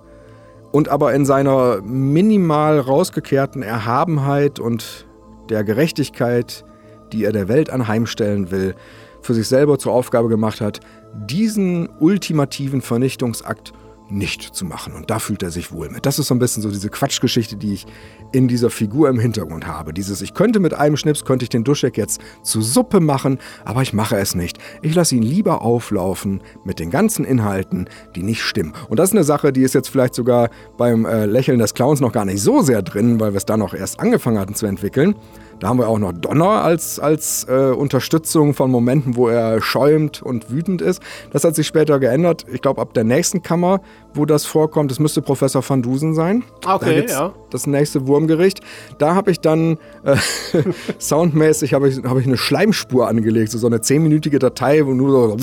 [0.72, 5.06] und aber in seiner minimal rausgekehrten Erhabenheit und
[5.48, 6.64] der Gerechtigkeit,
[7.12, 8.74] die er der Welt anheimstellen will,
[9.20, 10.80] für sich selber zur Aufgabe gemacht hat,
[11.14, 13.72] diesen ultimativen Vernichtungsakt
[14.12, 14.92] nicht zu machen.
[14.92, 16.06] Und da fühlt er sich wohl mit.
[16.06, 17.86] Das ist so ein bisschen so diese Quatschgeschichte, die ich
[18.32, 19.92] in dieser Figur im Hintergrund habe.
[19.92, 23.82] Dieses, ich könnte mit einem Schnips, könnte ich den Duschek jetzt zu Suppe machen, aber
[23.82, 24.58] ich mache es nicht.
[24.82, 28.72] Ich lasse ihn lieber auflaufen mit den ganzen Inhalten, die nicht stimmen.
[28.88, 32.00] Und das ist eine Sache, die ist jetzt vielleicht sogar beim äh, Lächeln des Clowns
[32.00, 34.66] noch gar nicht so sehr drin, weil wir es da noch erst angefangen hatten zu
[34.66, 35.14] entwickeln.
[35.62, 40.20] Da haben wir auch noch Donner als, als äh, Unterstützung von Momenten, wo er schäumt
[40.20, 41.00] und wütend ist.
[41.30, 42.44] Das hat sich später geändert.
[42.52, 43.80] Ich glaube, ab der nächsten Kammer,
[44.12, 46.42] wo das vorkommt, das müsste Professor van Dusen sein.
[46.66, 47.32] Okay, ja.
[47.50, 48.58] Das nächste Wurmgericht.
[48.98, 50.16] Da habe ich dann äh,
[50.98, 55.12] soundmäßig habe ich, hab ich eine Schleimspur angelegt, so, so eine zehnminütige Datei, wo nur
[55.12, 55.36] so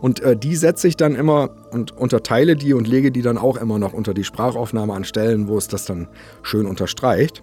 [0.00, 3.58] und äh, die setze ich dann immer und unterteile die und lege die dann auch
[3.58, 6.08] immer noch unter die Sprachaufnahme an Stellen, wo es das dann
[6.42, 7.42] schön unterstreicht.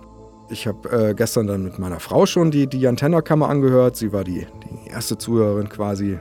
[0.51, 3.95] Ich habe äh, gestern dann mit meiner Frau schon die, die Antenna-Kammer angehört.
[3.95, 4.47] Sie war die,
[4.85, 6.17] die erste Zuhörerin quasi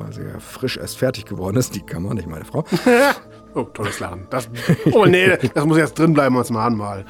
[0.00, 2.64] weil sie ja frisch erst fertig geworden ist, die Kammer, nicht meine Frau.
[3.54, 4.26] oh, tolles Lachen.
[4.30, 4.48] Das,
[4.92, 7.04] oh nee, das muss jetzt drin bleiben als Mahnmal.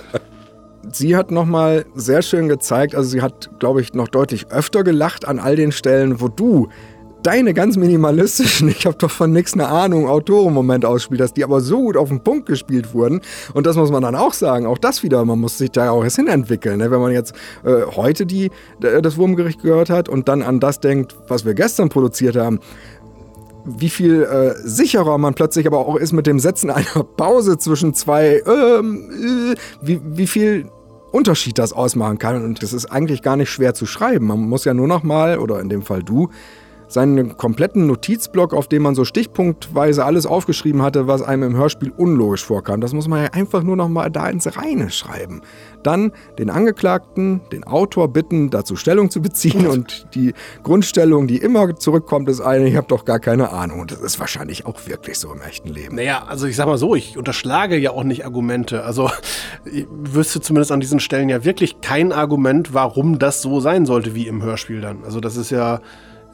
[0.92, 5.28] sie hat nochmal sehr schön gezeigt, also sie hat, glaube ich, noch deutlich öfter gelacht
[5.28, 6.68] an all den Stellen, wo du
[7.22, 11.60] deine ganz minimalistischen, ich habe doch von nix eine Ahnung, Autorenmoment ausspielt hast, die aber
[11.60, 13.20] so gut auf den Punkt gespielt wurden.
[13.54, 14.66] Und das muss man dann auch sagen.
[14.66, 16.78] Auch das wieder, man muss sich da auch erst hinentwickeln.
[16.78, 16.90] Ne?
[16.90, 18.50] Wenn man jetzt äh, heute die,
[18.80, 22.60] das Wurmgericht gehört hat und dann an das denkt, was wir gestern produziert haben,
[23.64, 27.94] wie viel äh, sicherer man plötzlich aber auch ist mit dem Setzen einer Pause zwischen
[27.94, 30.70] zwei, ähm, äh, wie, wie viel
[31.12, 32.44] Unterschied das ausmachen kann.
[32.44, 34.26] Und das ist eigentlich gar nicht schwer zu schreiben.
[34.26, 36.30] Man muss ja nur noch mal, oder in dem Fall du,
[36.90, 41.92] seinen kompletten Notizblock, auf dem man so stichpunktweise alles aufgeschrieben hatte, was einem im Hörspiel
[41.96, 42.80] unlogisch vorkam.
[42.80, 45.42] Das muss man ja einfach nur noch mal da ins Reine schreiben.
[45.84, 50.34] Dann den Angeklagten, den Autor bitten, dazu Stellung zu beziehen und die
[50.64, 53.80] Grundstellung, die immer zurückkommt, ist eine, ich habe doch gar keine Ahnung.
[53.80, 55.94] Und das ist wahrscheinlich auch wirklich so im echten Leben.
[55.94, 58.84] Naja, also ich sag mal so, ich unterschlage ja auch nicht Argumente.
[58.84, 59.10] Also
[59.64, 64.14] ich wüsste zumindest an diesen Stellen ja wirklich kein Argument, warum das so sein sollte
[64.16, 65.04] wie im Hörspiel dann.
[65.04, 65.80] Also das ist ja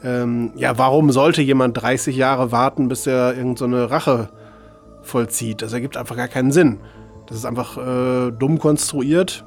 [0.03, 4.29] ähm, ja, warum sollte jemand 30 Jahre warten, bis er irgendeine so Rache
[5.01, 5.61] vollzieht?
[5.61, 6.79] Das ergibt einfach gar keinen Sinn.
[7.27, 9.43] Das ist einfach äh, dumm konstruiert.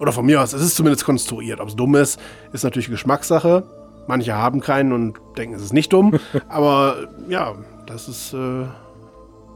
[0.00, 1.60] Oder von mir aus, es ist zumindest konstruiert.
[1.60, 2.18] Ob es dumm ist,
[2.52, 3.62] ist natürlich Geschmackssache.
[4.08, 6.18] Manche haben keinen und denken, es ist nicht dumm.
[6.48, 6.96] Aber
[7.28, 7.54] ja,
[7.86, 8.34] das ist.
[8.34, 8.64] Äh,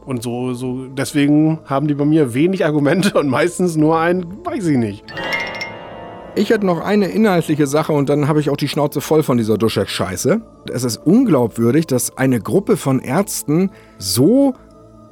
[0.05, 4.67] und so, so, deswegen haben die bei mir wenig Argumente und meistens nur ein, weiß
[4.67, 5.03] ich nicht.
[6.37, 9.39] Ich hätte noch eine inhaltliche Sache und dann habe ich auch die Schnauze voll von
[9.39, 10.39] dieser Duschek-Scheiße.
[10.71, 14.53] Es ist unglaubwürdig, dass eine Gruppe von Ärzten so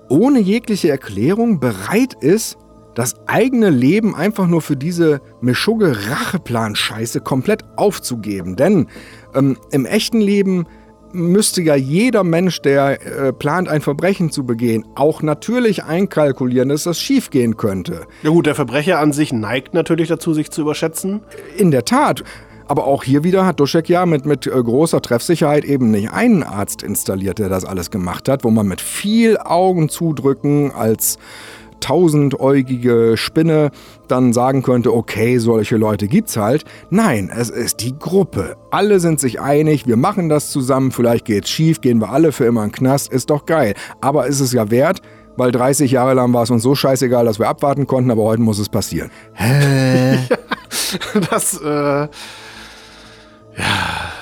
[0.07, 2.57] ohne jegliche Erklärung bereit ist,
[2.93, 8.55] das eigene Leben einfach nur für diese Mischugge Racheplan-Scheiße komplett aufzugeben.
[8.55, 8.85] Denn
[9.33, 10.67] ähm, im echten Leben
[11.11, 16.83] müsste ja jeder Mensch, der äh, plant, ein Verbrechen zu begehen, auch natürlich einkalkulieren, dass
[16.83, 18.01] das schiefgehen könnte.
[18.23, 21.21] Ja gut, der Verbrecher an sich neigt natürlich dazu, sich zu überschätzen.
[21.57, 22.23] In der Tat.
[22.67, 26.41] Aber auch hier wieder hat Duschek ja mit, mit äh, großer Treffsicherheit eben nicht einen
[26.41, 31.19] Arzt installiert, der das alles gemacht hat, wo man mit viel Augen zudrücken als
[31.85, 33.69] tausendäugige Spinne
[34.07, 36.65] dann sagen könnte, okay, solche Leute gibt's halt.
[36.89, 38.57] Nein, es ist die Gruppe.
[38.71, 42.45] Alle sind sich einig, wir machen das zusammen, vielleicht geht's schief, gehen wir alle für
[42.45, 43.75] immer in den Knast, ist doch geil.
[44.01, 45.03] Aber ist es ja wert,
[45.37, 48.41] weil 30 Jahre lang war es uns so scheißegal, dass wir abwarten konnten, aber heute
[48.41, 49.11] muss es passieren.
[49.33, 50.17] Hä?
[51.29, 52.09] das, äh, ja,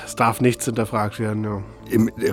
[0.06, 1.62] es darf nichts hinterfragt werden, ja.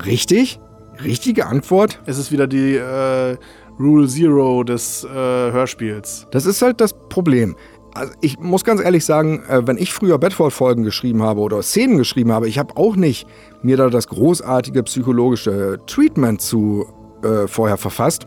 [0.06, 0.58] Richtig?
[1.04, 2.00] Richtige Antwort?
[2.06, 3.36] Es ist wieder die, äh,
[3.80, 6.26] Rule Zero des äh, Hörspiels.
[6.30, 7.56] Das ist halt das Problem.
[7.94, 11.96] Also ich muss ganz ehrlich sagen, äh, wenn ich früher Bedford-Folgen geschrieben habe oder Szenen
[11.96, 13.26] geschrieben habe, ich habe auch nicht
[13.62, 16.86] mir da das großartige psychologische Treatment zu
[17.22, 18.26] äh, vorher verfasst.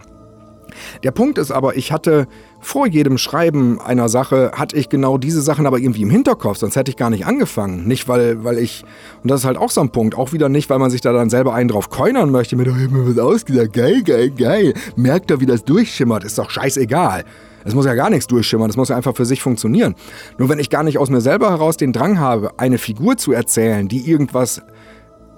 [1.04, 2.28] Der Punkt ist aber, ich hatte
[2.64, 6.76] vor jedem Schreiben einer Sache, hatte ich genau diese Sachen aber irgendwie im Hinterkopf, sonst
[6.76, 7.86] hätte ich gar nicht angefangen.
[7.88, 8.84] Nicht, weil, weil ich,
[9.22, 11.14] und das ist halt auch so ein Punkt, auch wieder nicht, weil man sich da
[11.14, 14.32] dann selber einen drauf coinern möchte, mit, oh, ich hab mir was ausgedacht, geil, geil,
[14.32, 14.74] geil.
[14.96, 17.26] Merkt doch, wie das durchschimmert, ist doch scheißegal.
[17.66, 19.96] Es muss ja gar nichts durchschimmern, es muss ja einfach für sich funktionieren.
[20.38, 23.32] Nur wenn ich gar nicht aus mir selber heraus den Drang habe, eine Figur zu
[23.32, 24.62] erzählen, die irgendwas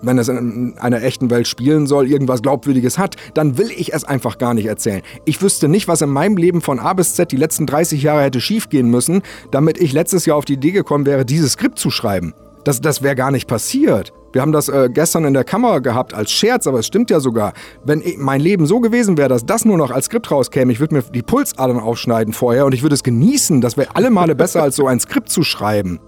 [0.01, 4.03] wenn es in einer echten Welt spielen soll, irgendwas Glaubwürdiges hat, dann will ich es
[4.03, 5.01] einfach gar nicht erzählen.
[5.25, 8.23] Ich wüsste nicht, was in meinem Leben von A bis Z die letzten 30 Jahre
[8.23, 9.21] hätte schiefgehen müssen,
[9.51, 12.33] damit ich letztes Jahr auf die Idee gekommen wäre, dieses Skript zu schreiben.
[12.63, 14.11] Das, das wäre gar nicht passiert.
[14.33, 17.19] Wir haben das äh, gestern in der Kamera gehabt als Scherz, aber es stimmt ja
[17.19, 17.53] sogar.
[17.85, 20.79] Wenn ich, mein Leben so gewesen wäre, dass das nur noch als Skript rauskäme, ich
[20.79, 23.61] würde mir die Pulsadern aufschneiden vorher und ich würde es genießen.
[23.61, 25.99] Das wäre alle Male besser, als so ein Skript zu schreiben.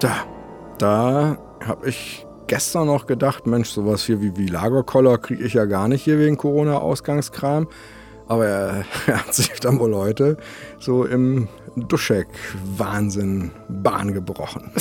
[0.00, 0.12] Da,
[0.78, 5.64] da habe ich gestern noch gedacht, Mensch, sowas hier wie, wie Lagerkoller kriege ich ja
[5.64, 7.68] gar nicht hier wegen Corona-Ausgangskram.
[8.28, 10.36] Aber er, er, hat sich dann wohl heute
[10.78, 14.72] so im Duschek-Wahnsinn Bahn gebrochen.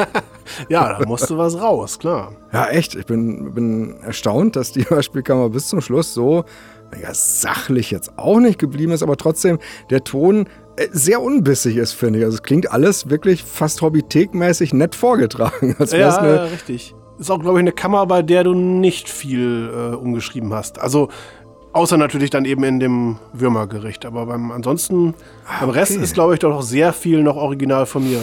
[0.68, 2.32] ja, da musste was raus, klar.
[2.52, 2.94] Ja, echt.
[2.94, 6.44] Ich bin, bin erstaunt, dass die Hörspielkammer bis zum Schluss so
[7.00, 9.58] ja, sachlich jetzt auch nicht geblieben ist, aber trotzdem
[9.88, 10.46] der Ton
[10.76, 12.24] äh, sehr unbissig ist, finde ich.
[12.26, 15.74] Also es klingt alles wirklich fast hobbythekmäßig nett vorgetragen.
[15.78, 19.70] Als ja, eine, richtig ist auch, glaube ich, eine Kammer, bei der du nicht viel
[19.72, 20.80] äh, umgeschrieben hast.
[20.80, 21.08] Also
[21.72, 24.04] außer natürlich dann eben in dem Würmergericht.
[24.04, 25.14] Aber beim ansonsten,
[25.46, 28.20] ah, beim Rest ist, glaube ich, doch noch sehr viel noch original von mir.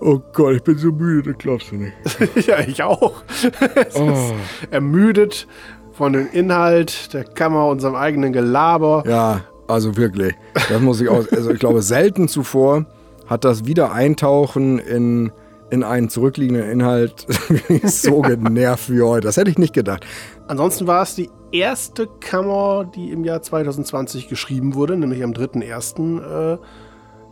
[0.00, 1.94] Oh Gott, ich bin so müde, das glaubst du nicht.
[2.46, 3.14] ja, ich auch.
[3.94, 4.32] oh.
[4.70, 5.46] ermüdet
[5.92, 9.02] von dem Inhalt der Kammer, unserem eigenen Gelaber.
[9.06, 10.34] Ja, also wirklich.
[10.68, 11.24] Das muss ich auch.
[11.32, 12.86] Also ich glaube, selten zuvor
[13.26, 15.32] hat das Wiedereintauchen in
[15.70, 17.26] in einen zurückliegenden Inhalt
[17.84, 19.26] so genervt wie heute.
[19.26, 20.06] Das hätte ich nicht gedacht.
[20.46, 26.54] Ansonsten war es die erste Kammer, die im Jahr 2020 geschrieben wurde, nämlich am 3.1.
[26.54, 26.58] Äh,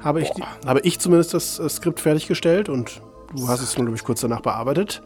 [0.00, 3.00] habe, ich, die- habe ich zumindest das äh, Skript fertiggestellt und
[3.34, 5.02] du hast es, glaube ich, kurz danach bearbeitet.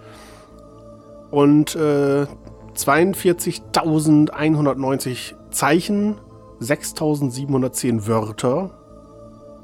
[1.31, 2.27] Und äh,
[2.77, 6.17] 42.190 Zeichen,
[6.61, 8.71] 6.710 Wörter.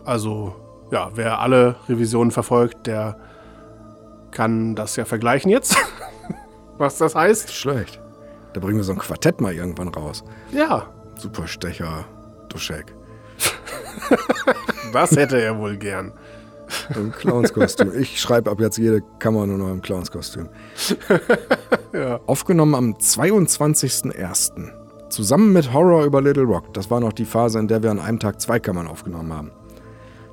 [0.05, 0.55] Also,
[0.91, 3.17] ja, wer alle Revisionen verfolgt, der
[4.37, 5.77] kann das ja vergleichen jetzt.
[6.79, 7.51] Was das heißt.
[7.55, 8.01] Schlecht.
[8.53, 10.25] Da bringen wir so ein Quartett mal irgendwann raus.
[10.53, 12.05] Ja, Superstecher,
[12.51, 12.95] Duschek.
[14.93, 16.13] das hätte er wohl gern.
[16.95, 17.99] Im Clownskostüm.
[17.99, 20.51] Ich schreibe ab jetzt jede Kammer nur noch im Clownskostüm.
[22.27, 24.71] Aufgenommen am 22.01.
[25.09, 26.75] Zusammen mit Horror über Little Rock.
[26.75, 29.51] Das war noch die Phase, in der wir an einem Tag zwei Kammern aufgenommen haben.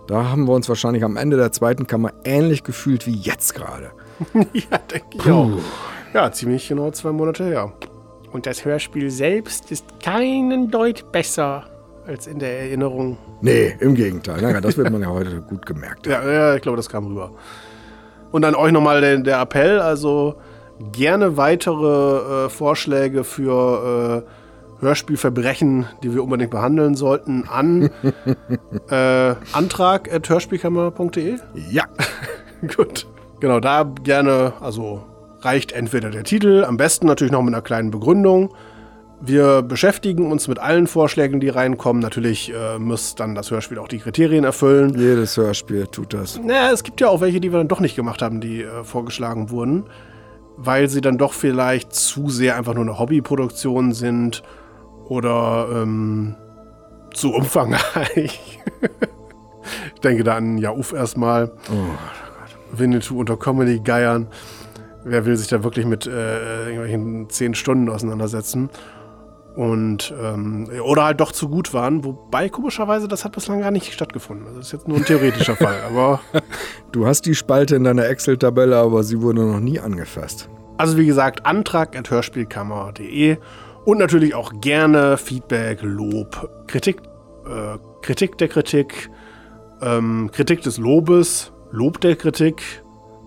[0.07, 3.91] Da haben wir uns wahrscheinlich am Ende der zweiten Kammer ähnlich gefühlt wie jetzt gerade.
[4.53, 5.49] Ja, denke ich auch.
[6.13, 7.73] Ja, ziemlich genau zwei Monate her.
[8.31, 11.65] Und das Hörspiel selbst ist keinen Deut besser
[12.05, 13.17] als in der Erinnerung.
[13.41, 14.41] Nee, im Gegenteil.
[14.41, 16.07] Naja, das wird man ja heute gut gemerkt.
[16.07, 17.31] Ja, ja ich glaube, das kam rüber.
[18.31, 20.35] Und an euch nochmal der, der Appell, also
[20.91, 24.29] gerne weitere äh, Vorschläge für äh,
[24.83, 27.89] Hörspielverbrechen, die wir unbedingt behandeln sollten, an
[28.89, 31.37] äh, antrag.hörspielkammer.de.
[31.69, 31.85] Ja,
[32.75, 33.07] Gut.
[33.39, 35.03] Genau, da gerne, also
[35.41, 38.53] reicht entweder der Titel, am besten natürlich noch mit einer kleinen Begründung.
[39.19, 42.01] Wir beschäftigen uns mit allen Vorschlägen, die reinkommen.
[42.01, 44.97] Natürlich äh, muss dann das Hörspiel auch die Kriterien erfüllen.
[44.97, 46.39] jedes Hörspiel tut das.
[46.39, 48.83] Naja, es gibt ja auch welche, die wir dann doch nicht gemacht haben, die äh,
[48.83, 49.85] vorgeschlagen wurden,
[50.57, 54.43] weil sie dann doch vielleicht zu sehr einfach nur eine Hobbyproduktion sind
[55.07, 56.35] oder ähm,
[57.13, 58.59] zu umfangreich.
[59.95, 61.51] ich denke da an Jauf erstmal.
[62.71, 64.27] Winnetou unter Comedy-Geiern.
[65.05, 68.69] Wer will sich da wirklich mit äh, irgendwelchen zehn Stunden auseinandersetzen?
[69.55, 73.93] Und, ähm, oder halt doch zu gut waren, wobei komischerweise das hat bislang gar nicht
[73.93, 74.47] stattgefunden.
[74.47, 76.21] Das ist jetzt nur ein theoretischer Fall, aber
[76.91, 80.47] Du hast die Spalte in deiner Excel-Tabelle, aber sie wurde noch nie angefasst.
[80.77, 83.37] Also wie gesagt, Antrag at hörspielkammer.de
[83.85, 87.01] und natürlich auch gerne Feedback, Lob, Kritik,
[87.45, 89.09] äh, Kritik der Kritik,
[89.81, 92.61] ähm, Kritik des Lobes, Lob der Kritik,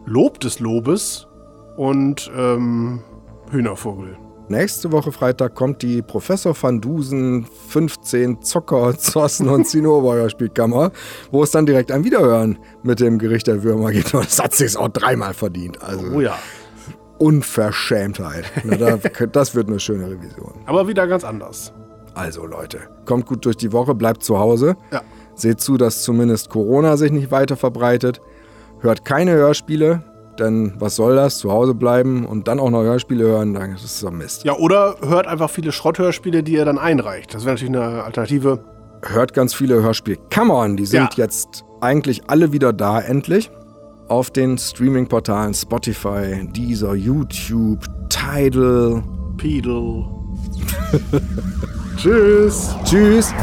[0.07, 1.27] Lob des Lobes
[1.77, 3.03] und ähm,
[3.51, 4.17] Hühnervogel.
[4.49, 10.93] Nächste Woche Freitag kommt die Professor van Dusen 15 Zocker, Zossen und Zinnober-Spielkammer,
[11.33, 14.15] wo es dann direkt ein Wiederhören mit dem Gericht der Würmer geht.
[14.15, 15.83] Und das hat sich auch dreimal verdient.
[15.83, 16.39] Also Oh ja,
[17.19, 18.45] Unverschämtheit.
[18.65, 18.97] Na, da,
[19.27, 20.53] das wird eine schöne Revision.
[20.67, 21.73] aber wieder ganz anders.
[22.15, 24.77] Also Leute, kommt gut durch die Woche, bleibt zu Hause.
[24.91, 25.03] Ja.
[25.35, 28.21] Seht zu, dass zumindest Corona sich nicht weiter verbreitet.
[28.81, 30.03] Hört keine Hörspiele,
[30.39, 31.39] denn was soll das?
[31.39, 34.45] Zu Hause bleiben und dann auch noch Hörspiele hören, dann ist es doch Mist.
[34.45, 37.35] Ja, oder hört einfach viele Schrotthörspiele, die ihr dann einreicht.
[37.35, 38.65] Das wäre natürlich eine Alternative.
[39.03, 40.77] hört ganz viele Hörspielkammern.
[40.79, 41.25] Die sind Ja.
[41.25, 43.51] jetzt eigentlich alle wieder da, endlich.
[44.09, 49.03] Auf den Streaming-Portalen Spotify, Deezer, YouTube, Tidal.
[49.37, 50.05] Pedal.
[51.97, 52.75] Tschüss.
[52.85, 53.35] Tschüss.